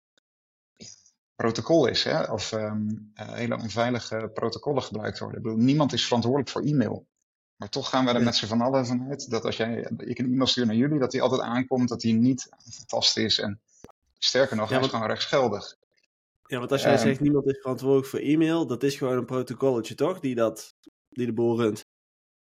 [1.35, 2.23] protocol is, hè?
[2.23, 5.37] of um, uh, hele onveilige protocollen gebruikt worden.
[5.37, 7.07] Ik bedoel, niemand is verantwoordelijk voor e-mail.
[7.55, 8.23] Maar toch gaan we er Ja.
[8.23, 11.11] met z'n van allen vanuit dat als jij, ik een e-mail stuur naar jullie, dat
[11.11, 13.39] die altijd aankomt, dat die niet aangetast is.
[13.39, 13.61] En
[14.19, 15.77] sterker nog, Ja, hij is gewoon rechtsgeldig.
[16.45, 17.01] Ja, want als jij Ehm.
[17.01, 20.75] zegt niemand is verantwoordelijk voor e-mail, dat is gewoon een protocolletje toch, die, dat,
[21.09, 21.85] die de boel runt.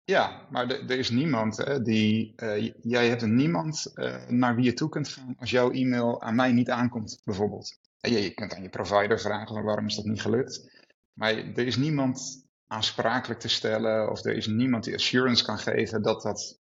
[0.05, 2.33] Ja, maar er is niemand hè, die.
[2.35, 6.21] eh, jij hebt een niemand eh, naar wie je toe kunt gaan als jouw e-mail
[6.21, 7.79] aan mij niet aankomt, bijvoorbeeld.
[7.99, 10.71] En je, je kunt aan je provider vragen van waarom is dat niet gelukt.
[11.13, 16.01] Maar er is niemand aansprakelijk te stellen of er is niemand die assurance kan geven
[16.01, 16.59] dat dat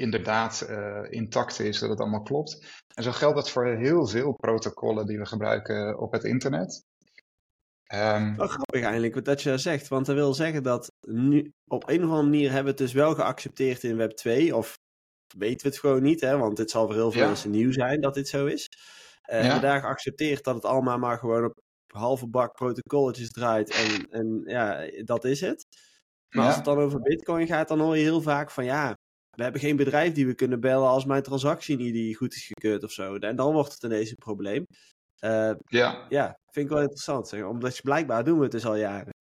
[0.00, 2.66] inderdaad eh, intact is, dat het allemaal klopt.
[2.94, 6.82] En zo geldt dat voor heel veel protocollen die we gebruiken op het internet.
[7.84, 11.88] Ehm, Wel grappig eigenlijk wat dat je zegt, want dat wil zeggen dat nu op
[11.88, 14.78] een of andere manier hebben we het dus wel geaccepteerd in Web 2, of
[15.36, 17.26] weten we het gewoon niet, hè, want het zal voor heel veel Ja.
[17.26, 18.68] mensen nieuw zijn dat dit zo is.
[19.22, 19.42] Eh Ja.
[19.44, 24.42] hebben daar geaccepteerd dat het allemaal maar gewoon op halve bak protocolletjes draait en, en
[24.44, 25.66] ja, dat is het.
[26.28, 28.96] Maar als het dan over Bitcoin gaat, dan hoor je heel vaak van ja,
[29.30, 32.84] we hebben geen bedrijf die we kunnen bellen als mijn transactie niet goed is gekeurd
[32.84, 33.16] of zo.
[33.16, 34.66] En dan wordt het ineens een probleem.
[35.18, 36.06] Eh, ja.
[36.08, 37.28] ja, vind ik wel interessant.
[37.28, 37.44] Zeg.
[37.44, 39.12] Omdat je blijkbaar doen we het dus al jaren.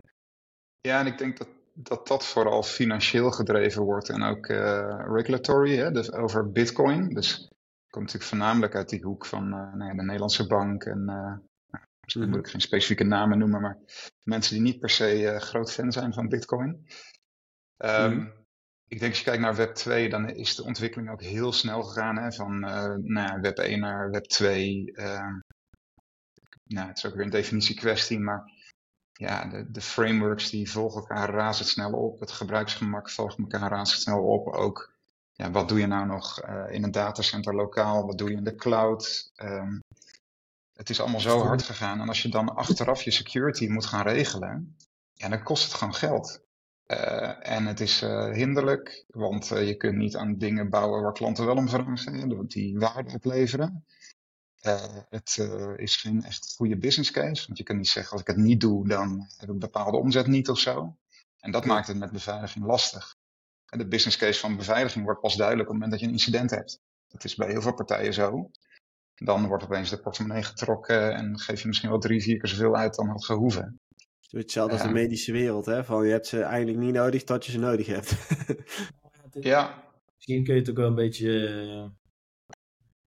[0.82, 5.76] Ja, en ik denk dat dat, dat vooral financieel gedreven wordt en ook eh, regulatory,
[5.78, 7.10] hè, dus over Bitcoin.
[7.14, 10.84] Dus het komt natuurlijk voornamelijk uit die hoek van eh, nou ja, de Nederlandse bank
[10.84, 11.40] en nou,
[12.00, 12.30] misschien Mhm.
[12.30, 13.78] moet ik geen specifieke namen noemen, maar
[14.24, 16.88] mensen die niet per se groot fan zijn van Bitcoin.
[17.78, 18.28] Ehm, Mhm.
[18.90, 21.84] Ik denk als je kijkt naar Web 2, dan is de ontwikkeling ook heel snel
[21.84, 22.18] gegaan.
[22.18, 24.92] Hè, van eh, nou ja, Web 1 naar Web 2.
[24.94, 25.40] ehm,
[26.64, 28.52] nou, het is ook weer een definitiekwestie, maar
[29.12, 32.20] ja, de, de frameworks die volgen elkaar razendsnel op.
[32.20, 34.48] Het gebruiksgemak volgt elkaar razendsnel op.
[34.48, 34.94] Ook,
[35.32, 38.06] ja, wat doe je nou nog eh, in een datacenter lokaal?
[38.06, 39.32] Wat doe je in de cloud?
[39.36, 39.80] Ehm,
[40.74, 42.02] het is allemaal zo hard gegaan.
[42.02, 44.76] En als je dan achteraf je security moet gaan regelen,
[45.14, 46.42] ja, dan kost het gewoon geld.
[46.90, 51.14] Eh, en het is eh, hinderlijk, want eh, je kunt niet aan dingen bouwen waar
[51.14, 53.86] klanten wel om vragen, hè, die waarde opleveren.
[55.10, 55.38] Het
[55.76, 58.62] is geen echt goede business case, want je kunt niet zeggen als ik het niet
[58.62, 60.98] doe, dan heb ik bepaalde omzet niet of zo.
[61.40, 63.16] En dat maakt het met beveiliging lastig.
[63.66, 66.20] En de business case van beveiliging wordt pas duidelijk op het moment dat je een
[66.22, 66.80] incident hebt.
[67.08, 68.50] Dat is bij heel veel partijen zo.
[69.16, 72.76] Dan wordt opeens de portemonnee getrokken en geef je misschien wel drie, vier keer zoveel
[72.76, 73.80] uit dan had gehoeven.
[74.30, 75.84] Hetzelfde als de medische wereld, hè?
[75.84, 78.16] Van je hebt ze eigenlijk niet nodig tot je ze nodig hebt.
[79.40, 81.48] Ja, Misschien kun je het ook wel een beetje.
[81.48, 81.90] eh,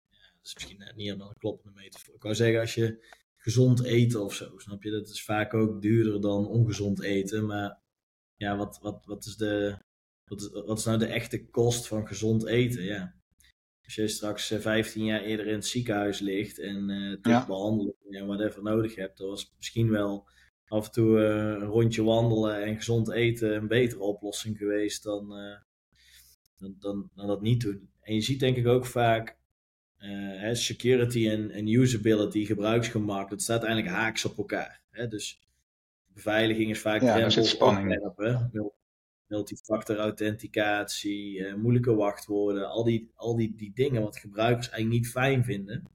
[0.10, 2.15] ja, dat is misschien net niet helemaal een kloppende metafoor.
[2.15, 3.06] Ik wou zeggen, als je
[3.38, 4.91] gezond eten of zo, snap je?
[4.91, 7.45] Dat is vaak ook duurder dan ongezond eten.
[7.45, 7.82] Maar
[8.36, 9.78] ja, wat, wat, wat, is, de,
[10.26, 12.84] wat, is, wat is nou de echte kost van gezond eten?
[12.84, 13.15] Ja.
[13.84, 17.17] Als je straks eh, 15 jaar eerder in het ziekenhuis ligt en eh Ja.
[17.21, 17.45] ja.
[17.45, 20.28] behandeling en whatever nodig hebt, dan was misschien wel
[20.67, 25.38] af en toe eh, een rondje wandelen en gezond eten een betere oplossing geweest dan,
[25.38, 25.58] eh,
[26.58, 27.89] dan, dan, dan dat niet doen.
[28.02, 29.38] En je ziet denk ik ook vaak
[29.97, 30.10] eh,
[30.41, 34.82] hè, security en, en usability, gebruiksgemak, dat staat eigenlijk haaks op elkaar.
[34.91, 35.08] Hè?
[35.08, 35.39] Dus
[36.13, 37.89] beveiliging is vaak Ja, zit spanning.
[39.28, 45.12] multifactor authenticatie, eh, moeilijke wachtwoorden, al die, al die, die dingen wat gebruikers eigenlijk niet
[45.12, 45.88] fijn vinden.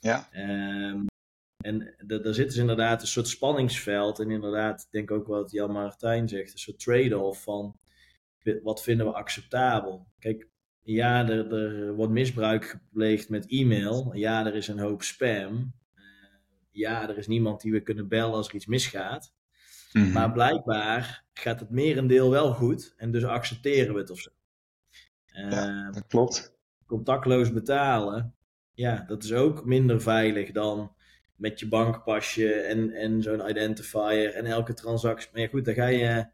[0.00, 1.04] ja, Ehm,
[1.66, 4.18] en da- daar zit dus inderdaad een soort spanningsveld.
[4.18, 7.78] En inderdaad, ik denk ook wat Jan Martijn zegt, een soort trade-off van
[8.62, 10.06] wat vinden we acceptabel.
[10.18, 10.48] Kijk,
[10.82, 14.14] ja, er, er wordt misbruik gepleegd met e-mail.
[14.14, 15.74] Ja, er is een hoop spam.
[15.94, 16.02] Eh,
[16.70, 19.34] ja, er is niemand die we kunnen bellen als er iets misgaat.
[19.92, 20.12] Mhm.
[20.12, 22.94] Maar blijkbaar gaat het merendeel wel goed.
[22.96, 24.30] En dus accepteren we het of zo.
[25.26, 26.54] Ehm, dat klopt.
[26.86, 28.34] contactloos betalen,
[28.72, 30.95] ja, dat is ook minder veilig dan
[31.36, 35.30] met je bankpasje en, en zo'n identifier en elke transactie.
[35.32, 36.26] Maar ja, goed, dan ga je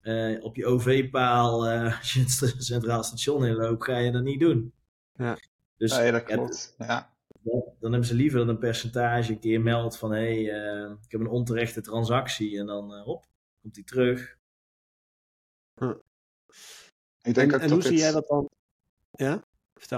[0.00, 4.40] eh, op je OV-paal, eh, als je het centraal station inloopt, ga je dat niet
[4.40, 4.72] doen.
[5.14, 5.38] Ja.
[5.76, 6.74] Dus Nee, dat ja, klopt.
[6.78, 10.62] Ja, dan dan hebben ze liever dat een percentage een keer meldt van hé, hey,
[10.62, 13.26] eh, ik heb een onterechte transactie en dan eh, hop,
[13.60, 14.38] komt die terug.
[17.22, 18.48] ik denk en ook en dat hoe zie jij dat dan?
[19.10, 19.44] Ja?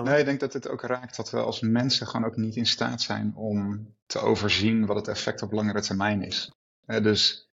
[0.05, 2.67] Nee, ik denk dat het ook raakt dat we als mensen gewoon ook niet in
[2.67, 6.53] staat zijn om te overzien wat het effect op langere termijn is.
[6.87, 7.49] Eh, dus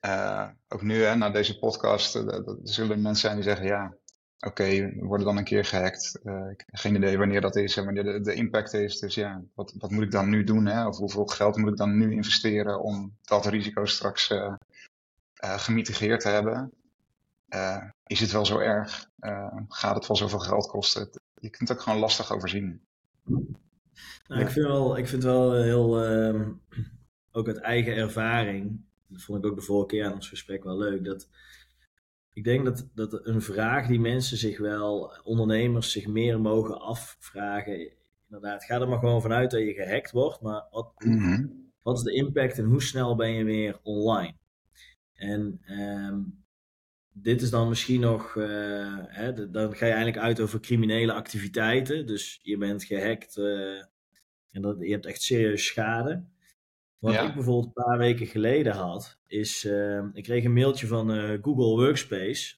[0.00, 3.94] eh, ook nu, hè, na deze podcast, eh, dat- zullen mensen zijn die zeggen, ja,
[4.38, 6.20] oké, we worden dan een keer gehackt.
[6.22, 8.98] Eh, ik heb geen idee wanneer dat is en wanneer de, de impact is.
[8.98, 10.66] Dus ja, wat, wat moet ik dan nu doen?
[10.66, 10.86] Hè?
[10.86, 14.30] Of hoeveel geld moet ik dan nu investeren om dat risico straks
[15.34, 16.72] gemitigeerd te hebben?
[18.06, 19.08] Is het wel zo erg?
[19.68, 21.10] Gaat het wel zoveel geld kosten?
[21.42, 22.80] Je kunt het ook gewoon lastig overzien.
[23.24, 23.46] Nou,
[24.26, 24.36] Ja.
[24.38, 26.50] ik, vind wel, ik vind wel heel, ehm,
[27.32, 30.78] ook uit eigen ervaring, dat vond ik ook de vorige keer aan ons gesprek wel
[30.78, 31.28] leuk, dat
[32.32, 37.90] ik denk dat, dat een vraag die mensen zich wel, ondernemers zich meer mogen afvragen,
[38.28, 41.46] inderdaad, ga er maar gewoon vanuit dat je gehackt wordt, maar wat, Mhm.
[41.82, 44.34] wat is de impact en hoe snel ben je weer online?
[45.14, 46.20] En ehm,
[47.12, 52.06] dit is dan misschien nog, eh, hè, dan ga je eigenlijk uit over criminele activiteiten.
[52.06, 53.78] Dus je bent gehackt eh,
[54.50, 56.24] en dat, je hebt echt serieus schade.
[56.98, 57.28] Wat Ja.
[57.28, 61.08] ik bijvoorbeeld een paar weken geleden had, is eh, ik kreeg een mailtje van
[61.42, 62.54] Google Workspace.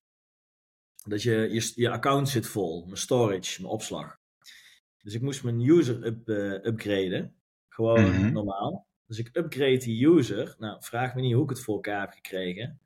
[1.07, 4.18] Dat je, je, je account zit vol, mijn storage, mijn opslag.
[5.02, 6.28] Dus ik moest mijn user up,
[6.66, 7.34] upgraden.
[7.68, 8.32] Gewoon Mhm.
[8.32, 8.86] normaal.
[9.07, 10.55] Dus ik upgrade die user.
[10.59, 12.80] Nou, vraag me niet hoe ik het voor elkaar heb gekregen.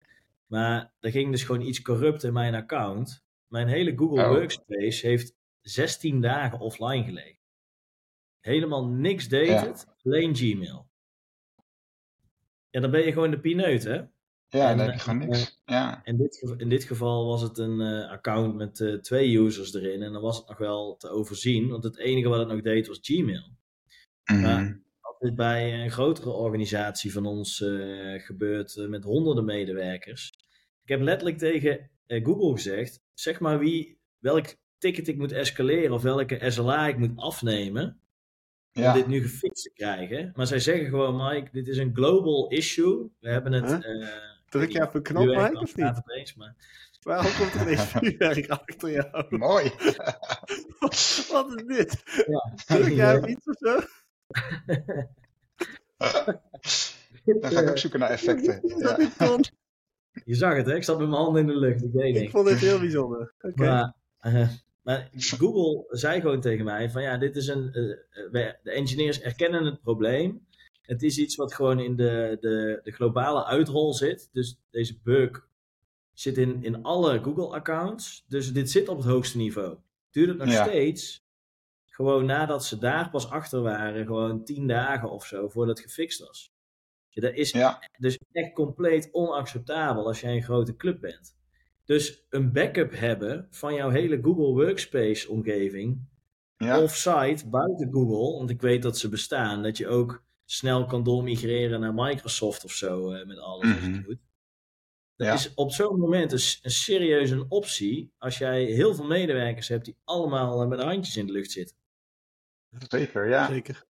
[0.48, 3.24] Maar er ging dus gewoon iets corrupt in mijn account.
[3.46, 4.28] Mijn hele Google Oh.
[4.28, 7.38] Workspace heeft 16 dagen offline gelegen.
[8.40, 9.66] Helemaal niks deed Ja.
[9.66, 10.88] het, alleen Gmail.
[12.70, 14.02] Ja, dan ben je gewoon de pineut, hè?
[14.50, 15.60] Ja, En, dan heb je eh, gewoon niks.
[15.64, 19.38] Ja, In dit, geval- in dit geval was het een eh, account met eh, twee
[19.38, 20.02] users erin.
[20.02, 21.68] En dan was het nog wel te overzien.
[21.68, 23.50] Want het enige wat het nog deed was Gmail.
[24.24, 24.72] Als
[25.18, 30.32] bij een grotere organisatie van ons eh, gebeurt eh, met honderden medewerkers.
[30.82, 34.46] Ik heb letterlijk tegen eh, Google gezegd: zeg maar wie, welk
[34.78, 38.00] ticket ik moet escaleren of welke SLA ik moet afnemen.
[38.72, 38.88] ja.
[38.88, 40.32] Om dit nu gefixt te krijgen.
[40.34, 43.10] Maar zij zeggen gewoon: Mike, dit is een global issue.
[43.20, 43.84] We hebben het.
[43.84, 44.02] Huh?
[44.02, 44.08] eh,
[44.48, 45.96] Druk je even een knop, Mike, het of niet?
[45.96, 46.56] opeens, maar
[47.02, 49.36] Waarom komt er ineens vuurwerk achter jou?
[49.36, 49.70] Mooi.
[50.78, 52.02] Wat is dit?
[52.26, 52.52] ja.
[52.66, 53.80] Druk jij iets of zo?
[57.24, 58.62] Dan ga ik ook zoeken naar effecten.
[58.62, 58.96] Is dat Ja.
[58.96, 59.44] niet kon?
[60.24, 60.74] Je zag het, hè?
[60.74, 61.82] Ik zat met mijn handen in de lucht.
[61.82, 63.34] Ik deed Ik vond dit heel bijzonder.
[63.40, 63.64] Oké.
[63.64, 64.48] Maar, eh,
[64.82, 67.72] maar Google zei gewoon tegen mij: van ja, dit is een.
[67.72, 67.90] eh,
[68.46, 70.46] eh, de engineers erkennen het probleem.
[70.82, 74.28] Het is iets wat gewoon in de, de, de globale uitrol zit.
[74.32, 75.48] Dus deze bug
[76.12, 78.24] zit in, in alle Google-accounts.
[78.28, 79.76] Dus dit zit op het hoogste niveau.
[80.10, 80.64] Duurt het nog Ja.
[80.64, 81.24] steeds,
[81.98, 86.18] gewoon nadat ze daar pas achter waren, gewoon tien dagen of zo voordat het gefixt
[86.26, 86.52] was.
[87.10, 91.36] Dat is Ja, dus echt compleet onacceptabel als jij een grote club bent.
[91.84, 96.00] Dus een backup hebben van jouw hele Google Workspace omgeving
[96.56, 96.82] ja.
[96.82, 101.80] offsite buiten Google, want ik weet dat ze bestaan, dat je ook snel kan doormigreren
[101.80, 104.02] naar Microsoft of zo eh, met alles wat je Mhm.
[104.02, 104.18] doet.
[105.16, 105.32] Dat Ja.
[105.34, 109.68] is op zo'n moment een, s- een serieus een optie als jij heel veel medewerkers
[109.68, 111.76] hebt die allemaal eh, met handjes in de lucht zitten.
[112.88, 113.28] Zeker.
[113.28, 113.46] Ja.
[113.46, 113.86] Zeker.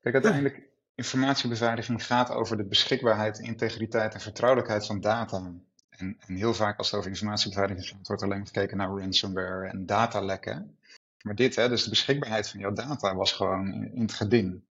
[0.00, 5.52] Kijk, uiteindelijk, informatiebeveiliging gaat over de beschikbaarheid, integriteit en vertrouwelijkheid van data.
[5.88, 9.68] En, en heel vaak als het over informatiebeveiliging gaat, wordt alleen maar gekeken naar ransomware
[9.68, 10.78] en datalekken.
[11.22, 14.62] Maar dit, hè, dus de beschikbaarheid van jouw data was gewoon in, in het geding.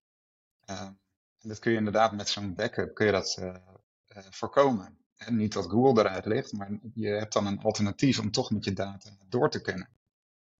[0.65, 0.81] Eh,
[1.41, 3.55] en dat kun je inderdaad met zo'n backup kun je dat eh,
[4.07, 4.97] eh, voorkomen.
[5.15, 8.65] En niet dat Google eruit ligt, maar je hebt dan een alternatief om toch met
[8.65, 9.89] je data door te kunnen.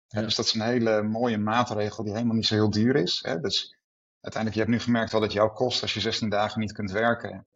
[0.08, 0.22] Eh, Ja.
[0.26, 3.20] dus dat is een hele mooie maatregel die helemaal niet zo heel duur is.
[3.28, 3.40] Hè?
[3.40, 3.76] Dus
[4.22, 6.92] uiteindelijk, je hebt nu gemerkt wat het jou kost als je 16 dagen niet kunt
[6.92, 7.48] werken.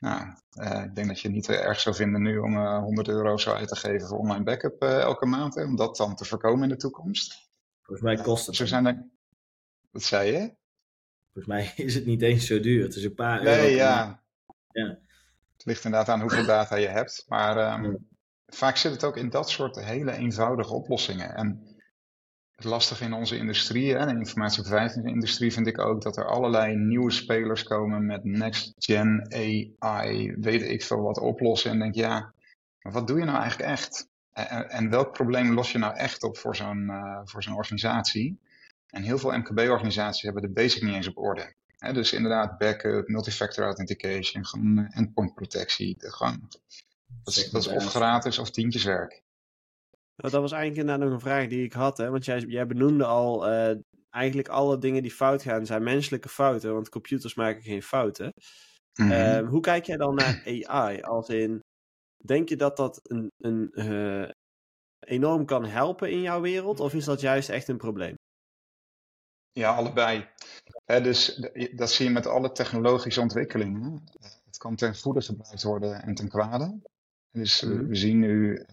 [0.00, 3.08] Nou, eh, ik denk dat je het niet erg zou vinden nu om eh 100
[3.08, 5.54] euro zo uit te geven voor online backup eh, elke maand.
[5.54, 7.48] Hè, om dat dan te voorkomen in de toekomst.
[7.82, 8.56] Volgens mij kost het.
[8.56, 9.08] Zo zijn er...
[9.90, 10.56] Wat zei je?
[11.32, 12.82] Volgens mij is het niet eens zo duur.
[12.82, 13.60] Het is een paar euro.
[13.60, 14.22] Nee, ja.
[14.70, 14.98] Ja.
[15.56, 17.24] Het ligt inderdaad aan hoeveel data je hebt.
[17.28, 17.96] Maar ehm, Ja.
[18.46, 21.34] vaak zit het ook in dat soort hele eenvoudige oplossingen.
[21.34, 21.67] En
[22.58, 27.10] het lastige in onze industrie, hè, de informatiebeveiligingsindustrie, vind ik ook dat er allerlei nieuwe
[27.10, 31.70] spelers komen met next-gen AI, weet ik veel wat oplossen.
[31.70, 32.32] En denk, ja,
[32.82, 34.08] maar wat doe je nou eigenlijk echt?
[34.32, 38.38] En, en- welk probleem los je nou echt op voor zo'n eh, voor zo'n organisatie?
[38.90, 41.54] En heel veel MKB-organisaties hebben de basic niet eens op orde.
[41.78, 45.96] Hè, dus inderdaad, backup, multifactor authentication, gewoon endpoint protectie.
[45.98, 46.48] Gewoon,
[47.24, 49.22] dat, is, dat is of gratis of tientjeswerk.
[50.20, 51.96] Nou, dat was eigenlijk inderdaad nog een vraag die ik had.
[51.96, 52.10] Hè?
[52.10, 53.76] Want jij, jij benoemde al, eh,
[54.10, 56.72] eigenlijk alle dingen die fout gaan zijn menselijke fouten.
[56.74, 58.32] Want computers maken geen fouten.
[58.94, 59.10] Mhm.
[59.10, 61.00] Ehm, hoe kijk jij dan naar AI?
[61.00, 61.60] Als in,
[62.24, 64.30] denk je dat dat een, een, eh,
[65.06, 66.80] enorm kan helpen in jouw wereld?
[66.80, 68.14] Of is dat juist echt een probleem?
[69.52, 70.28] Ja, allebei.
[70.84, 74.04] Dus dat zie je met alle technologische ontwikkelingen.
[74.44, 76.78] Het kan ten goede gebruikt worden en ten kwade.
[77.30, 77.86] Dus eh, Mhm.
[77.86, 78.64] we zien nu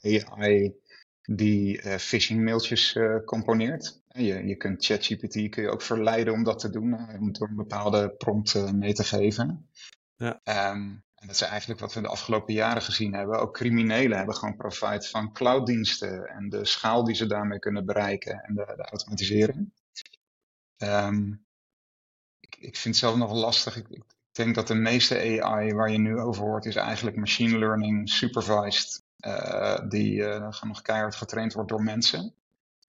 [0.00, 0.74] eh, AI
[1.22, 4.00] die eh, phishing mailtjes eh, componeert.
[4.08, 7.48] Je, je kunt ChatGPT kun je ook verleiden om dat te doen, eh, om door
[7.48, 9.70] een bepaalde prompt mee te geven.
[10.16, 10.40] Ja.
[10.44, 13.40] Ehm, en dat is eigenlijk wat we de afgelopen jaren gezien hebben.
[13.40, 18.40] Ook criminelen hebben gewoon profijt van clouddiensten en de schaal die ze daarmee kunnen bereiken
[18.40, 19.72] en de, de automatisering.
[20.76, 21.32] Ehm,
[22.40, 23.76] ik, ik vind het zelf nog lastig.
[23.76, 27.58] Ik, ik denk dat de meeste AI waar je nu over hoort, is eigenlijk machine
[27.58, 29.02] learning supervised.
[29.22, 32.34] Eh, die eh, nog keihard getraind wordt door mensen.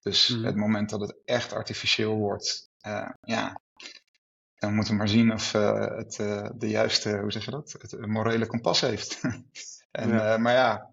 [0.01, 0.45] Dus Mhm.
[0.45, 3.59] het moment dat het echt artificieel wordt, eh, ja,
[4.55, 6.15] dan moeten we maar zien of het
[6.59, 9.21] de juiste, hoe zeg je dat, het morele kompas heeft.
[9.91, 10.37] en, Ja.
[10.37, 10.89] maar ja,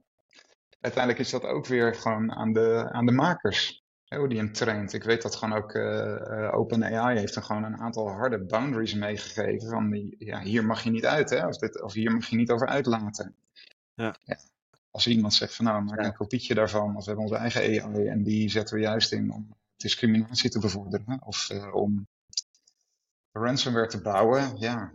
[0.80, 3.84] uiteindelijk is dat ook weer gewoon aan de, aan de makers.
[4.08, 4.92] Hoe die hem traint.
[4.92, 5.74] Ik weet dat gewoon ook
[6.54, 9.68] OpenAI heeft er gewoon een aantal harde boundaries meegegeven.
[9.68, 12.36] Van die, ja, hier mag je niet uit, hè, of, dit, of hier mag je
[12.36, 13.34] niet over uitlaten.
[13.94, 14.16] Ja.
[14.90, 18.06] Als iemand zegt van nou, maak een kopietje daarvan, of we hebben onze eigen AI
[18.06, 21.22] en die zetten we juist in om discriminatie te bevorderen.
[21.26, 22.08] Of eh, om
[23.32, 24.92] ransomware te bouwen, ja.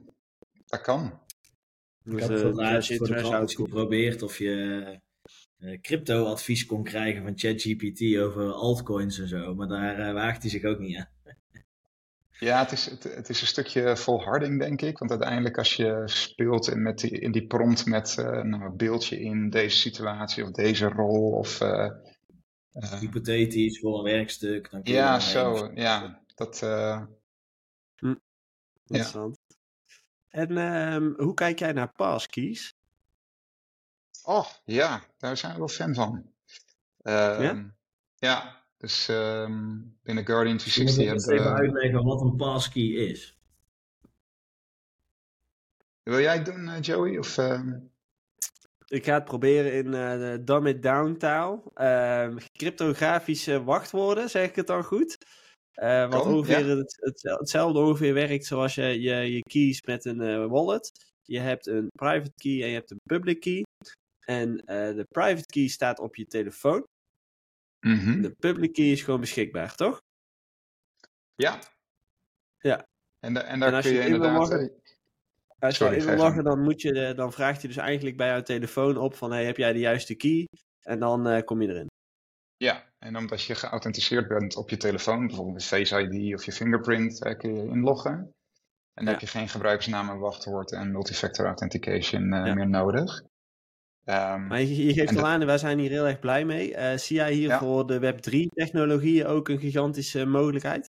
[0.66, 1.20] Dat kan.
[2.04, 5.00] Ik heb eh, eens geprobeerd of je
[5.58, 9.56] eh, crypto-advies kon krijgen van ChatGPT over altcoins en zo.
[9.56, 11.15] Maar daar waagt hij zich ook niet aan.
[12.40, 14.98] Ja, het is, het, het is een stukje volharding, denk ik.
[14.98, 19.06] Want uiteindelijk als je speelt in, met die, in die prompt met eh nou, beeld
[19.06, 21.62] je in deze situatie of deze rol of...
[21.62, 21.86] eh,
[22.72, 24.72] eh, Hypothetisch voor een werkstuk.
[24.72, 25.54] Dan kun je ja, zo.
[25.56, 26.62] even- Ja, dat...
[26.62, 27.02] eh,
[28.88, 29.40] Interessant.
[30.30, 32.74] En ehm, hoe kijk jij naar passkeys?
[34.24, 36.32] Oh, ja, daar zijn we wel fan van.
[37.02, 37.76] Ehm, Ja?
[38.16, 41.60] ja, dus ehm, binnen Guardian Je moet 360 ook eens hebben even we...
[41.60, 43.38] uitleggen wat een passkey is.
[46.04, 47.18] Wil jij het doen, eh, Joey?
[47.18, 47.80] Of, ehm,
[48.88, 51.72] Ik ga het proberen in eh, de Dumb It Down taal.
[51.74, 55.18] Ehm, cryptografische wachtwoorden, zeg ik het dan goed?
[55.72, 56.76] Eh, wat Kan, ongeveer ja.
[56.76, 60.92] het, het- hetzelfde ongeveer werkt zoals je je, je keys met een eh, wallet.
[61.24, 63.64] Je hebt een private key en je hebt een public key.
[64.26, 66.84] En eh, de private key staat op je telefoon.
[67.86, 68.22] Mhm.
[68.22, 70.02] De public key is gewoon beschikbaar, toch?
[71.36, 71.60] Ja.
[72.60, 72.88] Ja.
[73.20, 74.38] En, da- en daar En als kun je je inderdaad...
[74.38, 74.70] loggen- eh,
[75.60, 78.18] Als je Sorry, wil je loggen, dan, moet je, de- dan vraagt hij dus eigenlijk
[78.18, 80.48] bij jouw telefoon op van hey, heb jij de juiste key?
[80.82, 81.90] En dan eh, kom je erin.
[82.58, 86.52] Ja, en omdat je geauthenticeerd bent op je telefoon, bijvoorbeeld met Face ID of je
[86.52, 88.12] fingerprint, eh, kun je inloggen.
[88.14, 88.32] En
[88.94, 89.12] dan Ja.
[89.12, 92.54] heb je geen gebruikersnaam en wachtwoord en multifactor authentication eh, Ja.
[92.54, 93.24] meer nodig.
[94.06, 96.76] Ehm, Maar je, je geeft al aan, wij zijn hier heel erg blij mee.
[96.76, 97.60] Eh, zie jij hier Ja.
[97.60, 100.90] voor de Web3-technologieën ook een gigantische mogelijkheid?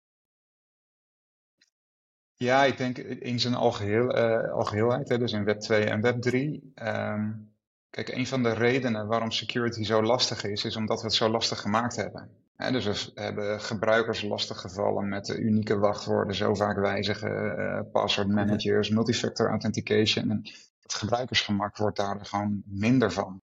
[2.34, 6.20] Ja, ik denk in zijn algeheel, eh, algeheelheid, hè, dus in Web 2 en Web
[6.20, 6.70] 3.
[6.74, 7.32] Ehm,
[7.90, 11.28] kijk, een van de redenen waarom security zo lastig is, is omdat we het zo
[11.28, 12.30] lastig gemaakt hebben.
[12.56, 17.80] Hè, dus we hebben gebruikers lastig gevallen met de unieke wachtwoorden, zo vaak wijzigen, eh,
[17.92, 20.30] password managers, multifactor authentication.
[20.30, 20.42] En
[20.88, 23.42] het gebruikersgemak wordt daar gewoon minder van.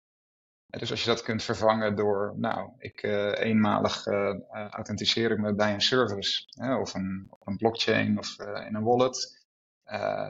[0.67, 5.39] Dus als je dat kunt vervangen door, nou, ik eh, eenmalig eh, eh, authenticeer ik
[5.39, 9.43] me bij een service hè, of een, een blockchain of in een wallet.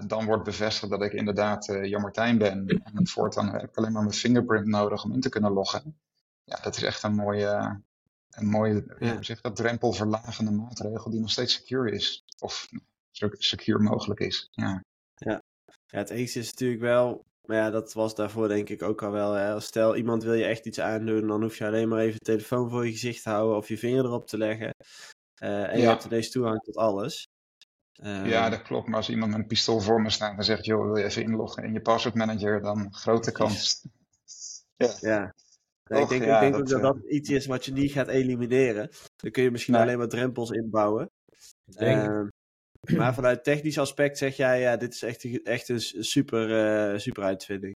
[0.06, 2.66] dan wordt bevestigd dat ik inderdaad Jan Martijn ben.
[2.68, 5.98] En voortaan heb ik alleen maar mijn fingerprint nodig om in te kunnen loggen.
[6.44, 7.82] Ja, dat is echt een mooie,
[8.30, 9.22] een mooie Ja.
[9.22, 12.24] zeg dat, drempelverlagende maatregel die nog steeds secure is.
[12.38, 12.68] Of
[13.10, 14.48] zo secure mogelijk is.
[14.50, 14.82] Ja,
[15.16, 15.42] Ja,
[15.86, 19.32] het enige is natuurlijk wel, maar ja, dat was daarvoor denk ik ook al wel.
[19.32, 19.60] Hè.
[19.60, 22.70] Stel, iemand wil je echt iets aandoen, dan hoef je alleen maar even de telefoon
[22.70, 24.74] voor je gezicht te houden of je vinger erop te leggen.
[25.34, 25.90] Eh, en je Ja.
[25.90, 27.26] hebt ineens toegang tot alles.
[27.94, 28.86] Ehm, ja, dat klopt.
[28.86, 31.22] Maar als iemand met een pistool voor me staat en zegt, joh, wil je even
[31.22, 33.80] inloggen in je password manager, dan grote kans.
[34.76, 35.34] Ja, Ja.
[35.90, 37.72] Nee, ik denk, ja, ik denk dat, ook dat eh, dat iets is wat je
[37.72, 38.90] niet gaat elimineren.
[39.16, 39.82] Dan kun je misschien Nee.
[39.82, 41.10] alleen maar drempels inbouwen.
[41.64, 42.26] Ik denk, Ehm,
[42.98, 46.98] maar vanuit technisch aspect zeg jij, ja, dit is echt, een- echt een super, eh,
[46.98, 47.72] super uitvinding.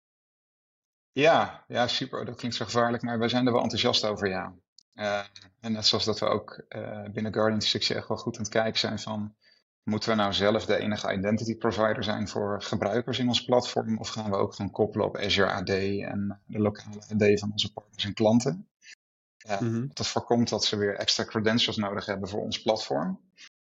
[1.12, 2.24] Ja, ja, super.
[2.24, 4.54] Dat klinkt zo gevaarlijk, maar wij zijn er wel enthousiast over, ja.
[4.94, 5.24] Eh,
[5.60, 8.52] en net zoals dat we ook eh, binnen Guardian 60 echt wel goed aan het
[8.52, 9.34] kijken zijn van,
[9.82, 14.08] moeten we nou zelf de enige identity provider zijn voor gebruikers in ons platform, of
[14.08, 18.04] gaan we ook gaan koppelen op Azure AD en de lokale AD van onze partners
[18.04, 18.68] en klanten?
[19.60, 19.86] Mhm.
[19.92, 23.20] Dat voorkomt dat ze weer extra credentials nodig hebben voor ons platform.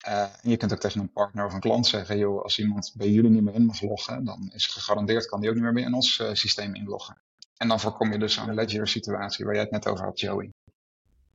[0.02, 2.94] Eh, en je kunt ook tegen een partner of een klant zeggen, joh, als iemand
[2.98, 5.86] bij jullie niet meer in mag loggen, dan is gegarandeerd kan die ook niet meer
[5.86, 7.22] in ons eh, systeem inloggen.
[7.58, 10.50] En dan voorkom je dus zo'n ledger situatie waar jij het net over had, Joey.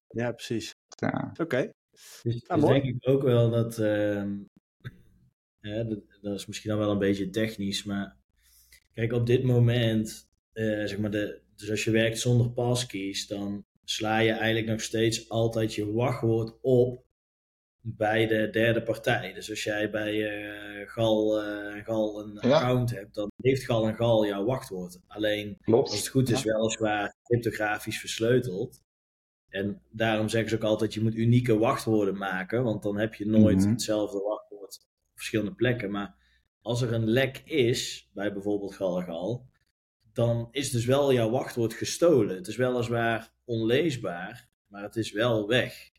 [0.08, 0.74] Ja, precies.
[0.88, 1.70] Ja, Oké.
[1.90, 2.80] Dus, dus mooi.
[2.80, 4.36] denk ik ook wel dat, ehm,
[5.60, 8.16] hè, dat, dat is misschien dan wel een beetje technisch, maar
[8.92, 13.64] kijk, op dit moment, eh, zeg maar, de, dus als je werkt zonder passkeys, dan
[13.84, 17.05] sla je eigenlijk nog steeds altijd je wachtwoord op
[17.88, 19.32] bij de derde partij.
[19.32, 22.54] Dus als jij bij eh, Gal, eh, Gal een Ja.
[22.56, 25.00] account hebt, dan heeft Gal en Gal jouw wachtwoord.
[25.06, 25.90] Alleen klopt.
[25.90, 26.52] als het goed is, Ja.
[26.52, 28.80] weliswaar cryptografisch versleuteld.
[29.48, 33.26] En daarom zeggen ze ook altijd, je moet unieke wachtwoorden maken, want dan heb je
[33.26, 33.68] nooit Mhm.
[33.70, 34.78] hetzelfde wachtwoord
[35.10, 35.90] op verschillende plekken.
[35.90, 36.14] Maar
[36.62, 39.46] als er een lek is, bij bijvoorbeeld Galgal,
[40.12, 42.36] dan is dus wel jouw wachtwoord gestolen.
[42.36, 45.90] Het is weliswaar onleesbaar, maar het is wel weg.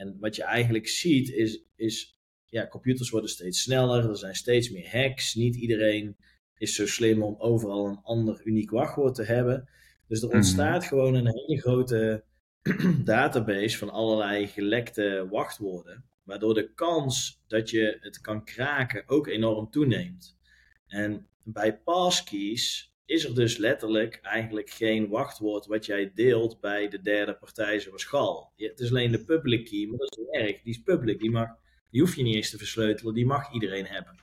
[0.00, 4.70] En wat je eigenlijk ziet is, is ja, computers worden steeds sneller, er zijn steeds
[4.70, 5.34] meer hacks.
[5.34, 6.16] Niet iedereen
[6.56, 9.68] is zo slim om overal een ander uniek wachtwoord te hebben.
[10.08, 10.36] Dus er Mhm.
[10.36, 12.24] ontstaat gewoon een hele grote
[13.04, 16.04] database van allerlei gelekte wachtwoorden.
[16.22, 20.38] Waardoor de kans dat je het kan kraken ook enorm toeneemt.
[20.86, 27.02] En bij passkeys is er dus letterlijk eigenlijk geen wachtwoord wat jij deelt bij de
[27.02, 28.52] derde partij zoals Gal.
[28.56, 30.62] Het is alleen de public key, maar dat is niet erg.
[30.62, 31.48] Die is public, die, mag,
[31.90, 34.14] die hoef je niet eens te versleutelen, die mag iedereen hebben.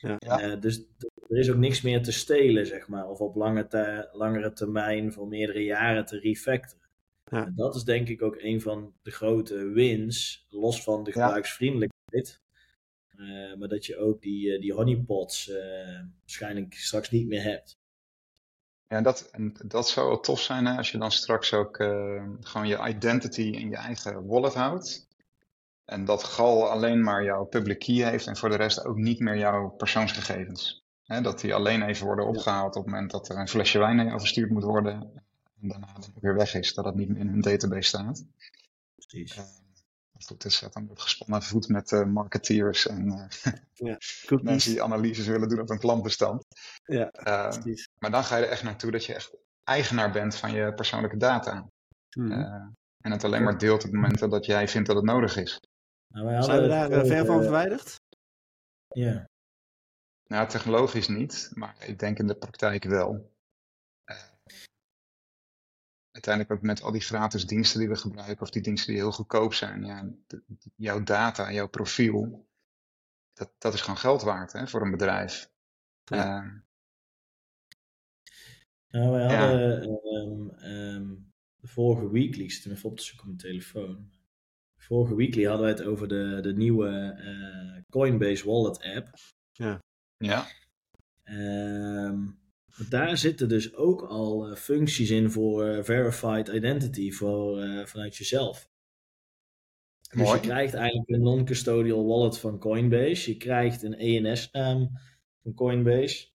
[0.00, 0.18] Ja.
[0.18, 0.86] Eh, dus
[1.28, 3.08] er is ook niks meer te stelen, zeg maar.
[3.08, 6.88] Of op lange te, langere termijn voor meerdere jaren te refactoren.
[7.24, 7.46] Ja.
[7.46, 11.24] En dat is denk ik ook een van de grote wins, los van de Ja.
[11.24, 12.40] gebruiksvriendelijkheid.
[13.16, 17.79] Eh, maar dat je ook die, eh, die honeypots eh, waarschijnlijk straks niet meer hebt.
[18.90, 22.22] Ja, dat, en dat zou wel tof zijn hè, als je dan straks ook eh,
[22.40, 25.06] gewoon je identity in je eigen wallet houdt.
[25.84, 29.20] En dat Gal alleen maar jouw public key heeft en voor de rest ook niet
[29.20, 30.84] meer jouw persoonsgegevens.
[31.04, 33.96] Hè, dat die alleen even worden opgehaald op het moment dat er een flesje wijn
[33.96, 34.92] naar jou verstuurd moet worden.
[35.60, 38.24] En daarna weer weg is, dat het niet meer in hun database staat.
[38.94, 39.40] Precies.
[40.26, 43.26] Goed, het is dan ook gespannen voet met eh, marketeers en eh,
[44.26, 44.42] Cookies.
[44.42, 46.44] mensen die analyses willen doen op een klantbestand.
[46.84, 47.88] Ja, Eh, precies.
[47.98, 51.16] maar dan ga je er echt naartoe dat je echt eigenaar bent van je persoonlijke
[51.16, 51.66] data.
[52.16, 52.32] Mhm.
[52.32, 52.66] Eh,
[53.00, 55.60] en het alleen maar deelt op momenten dat jij vindt dat het nodig is.
[56.14, 58.00] Nou, wij Zijn we daar het ver van verwijderd?
[58.88, 59.28] Ja.
[60.26, 63.30] Nou, technologisch niet, maar ik denk in de praktijk wel.
[66.10, 69.12] Uiteindelijk ook met al die gratis diensten die we gebruiken, of die diensten die heel
[69.12, 69.84] goedkoop zijn.
[69.84, 70.08] Ja,
[70.76, 72.48] jouw data, jouw profiel,
[73.32, 75.50] dat, dat is gewoon geld waard hè, voor een bedrijf.
[76.04, 76.42] Ja.
[76.42, 76.52] Eh,
[78.90, 79.38] Nou, wij Ja.
[79.38, 81.14] hadden ehm, ehm,
[81.56, 84.10] de vorige weekly, ik zit hem even op te zoeken op mijn telefoon.
[84.76, 86.88] Vorige weekly hadden wij het over de, de nieuwe
[87.18, 89.08] eh, Coinbase Wallet app.
[90.16, 90.46] ja,
[91.22, 92.39] Ehm, maar
[92.88, 98.16] daar zitten dus ook al eh, functies in voor eh, verified identity voor, eh, vanuit
[98.16, 98.70] jezelf.
[100.16, 103.30] Dus je krijgt eigenlijk een non-custodial wallet van Coinbase.
[103.30, 104.90] Je krijgt een ENS-naam
[105.42, 106.28] van Coinbase.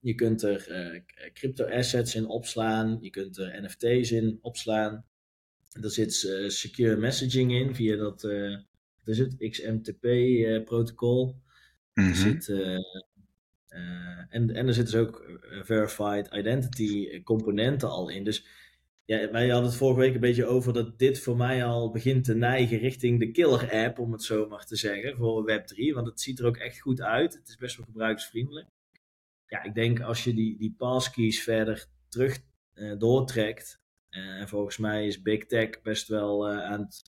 [0.00, 1.00] Je kunt er eh,
[1.32, 2.98] crypto assets in opslaan.
[3.00, 5.04] Je kunt er NFT's in opslaan.
[5.82, 6.14] Er zit
[6.46, 8.56] secure messaging in via dat eh,
[9.04, 11.40] wat is het, XMTP-protocol.
[11.94, 12.08] Mhm.
[12.08, 12.52] Er zit,
[14.28, 18.24] en, en er zitten dus ook eh, verified identity componenten al in.
[18.24, 18.46] Dus
[19.04, 22.24] ja, wij hadden het vorige week een beetje over dat dit voor mij al begint
[22.24, 25.94] te neigen richting de killer app, om het zo maar te zeggen, voor Web3.
[25.94, 27.34] Want het ziet er ook echt goed uit.
[27.34, 28.68] Het is best wel gebruiksvriendelijk.
[29.46, 32.38] Ja, ik denk als je die, die passkeys verder terug
[32.72, 33.80] eh, doortrekt.
[34.08, 37.02] eh, en volgens mij is Big Tech best wel eh, aan, het,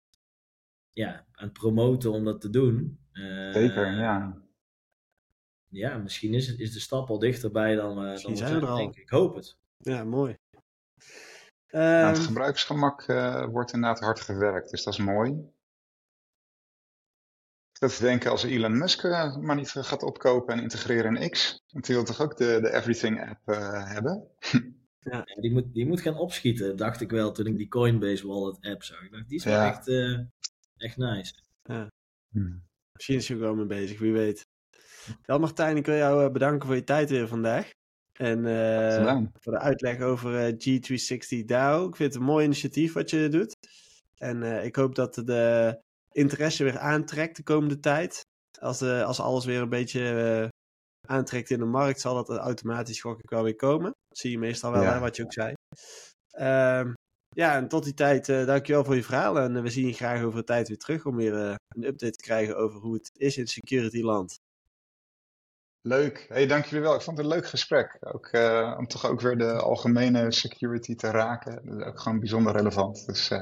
[0.94, 3.00] ja, aan promoten om dat te doen.
[3.12, 4.42] Eh, Zeker, ja.
[5.70, 8.68] Ja, misschien is, het, is de stap al dichterbij dan, eh dan zijn we er
[8.68, 8.78] al.
[8.78, 9.10] denk ik.
[9.10, 9.58] Hoop het.
[9.78, 10.38] Ja, mooi.
[11.70, 15.32] Aan Nou, het Ehm, gebruiksgemak eh, wordt inderdaad hard gewerkt, dus dat is mooi.
[17.72, 21.30] Ik zit te denken als Elon Musk eh, maar niet gaat opkopen en integreren in
[21.30, 21.64] X.
[21.72, 24.28] Want die wil toch ook de, de Everything app eh, hebben?
[25.00, 28.58] Ja, die, moet, die moet gaan opschieten, dacht ik wel toen ik die Coinbase Wallet
[28.62, 29.02] app zag.
[29.04, 29.68] Ik dacht, die is wel Ja.
[29.70, 30.20] echt, eh,
[30.78, 31.34] echt nice.
[32.92, 34.47] misschien is hij ook wel mee bezig, wie weet.
[35.26, 37.70] Wel Martijn, ik wil jou eh, bedanken voor je tijd weer vandaag.
[38.18, 41.88] En eh, voor de uitleg over eh, G360 DAO.
[41.88, 43.56] Ik vind het een mooi initiatief wat je doet.
[44.18, 45.80] En eh, ik hoop dat de
[46.12, 48.22] interesse weer aantrekt de komende tijd.
[48.60, 50.50] Als, de, als alles weer een beetje
[51.08, 53.92] aantrekt in de markt, zal dat automatisch gok ik wel weer komen.
[54.08, 54.94] Dat zie je meestal wel, Ja.
[54.94, 55.54] hè, wat je ook zei.
[56.32, 56.94] Ehm,
[57.30, 59.40] ja, en tot die tijd, dankjewel voor je verhaal.
[59.40, 62.24] En we zien je graag over een tijd weer terug om weer een update te
[62.24, 64.38] krijgen over hoe het is in security land.
[65.88, 66.26] Leuk.
[66.30, 66.96] Hey, dank jullie wel.
[66.96, 67.98] Ik vond het een leuk gesprek.
[68.00, 71.66] Ook, eh, om toch ook weer de algemene security te raken.
[71.66, 73.06] Dat is ook gewoon bijzonder relevant.
[73.06, 73.38] Dus eh,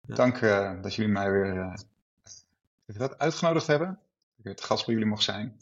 [0.00, 0.14] Ja.
[0.14, 1.74] dank eh, dat jullie mij weer eh,
[2.86, 3.88] dat, uitgenodigd hebben.
[3.88, 3.98] Dat
[4.38, 5.60] ik weer het gast bij jullie mocht zijn.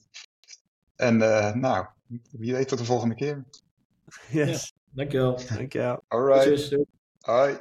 [0.96, 1.86] En eh, nou,
[2.30, 3.44] wie weet tot de volgende keer.
[4.28, 5.40] Yes, Dankjewel.
[5.56, 6.02] dankjewel.
[6.08, 6.42] Alright.
[6.42, 6.76] Tjus.
[7.20, 7.58] Hoi.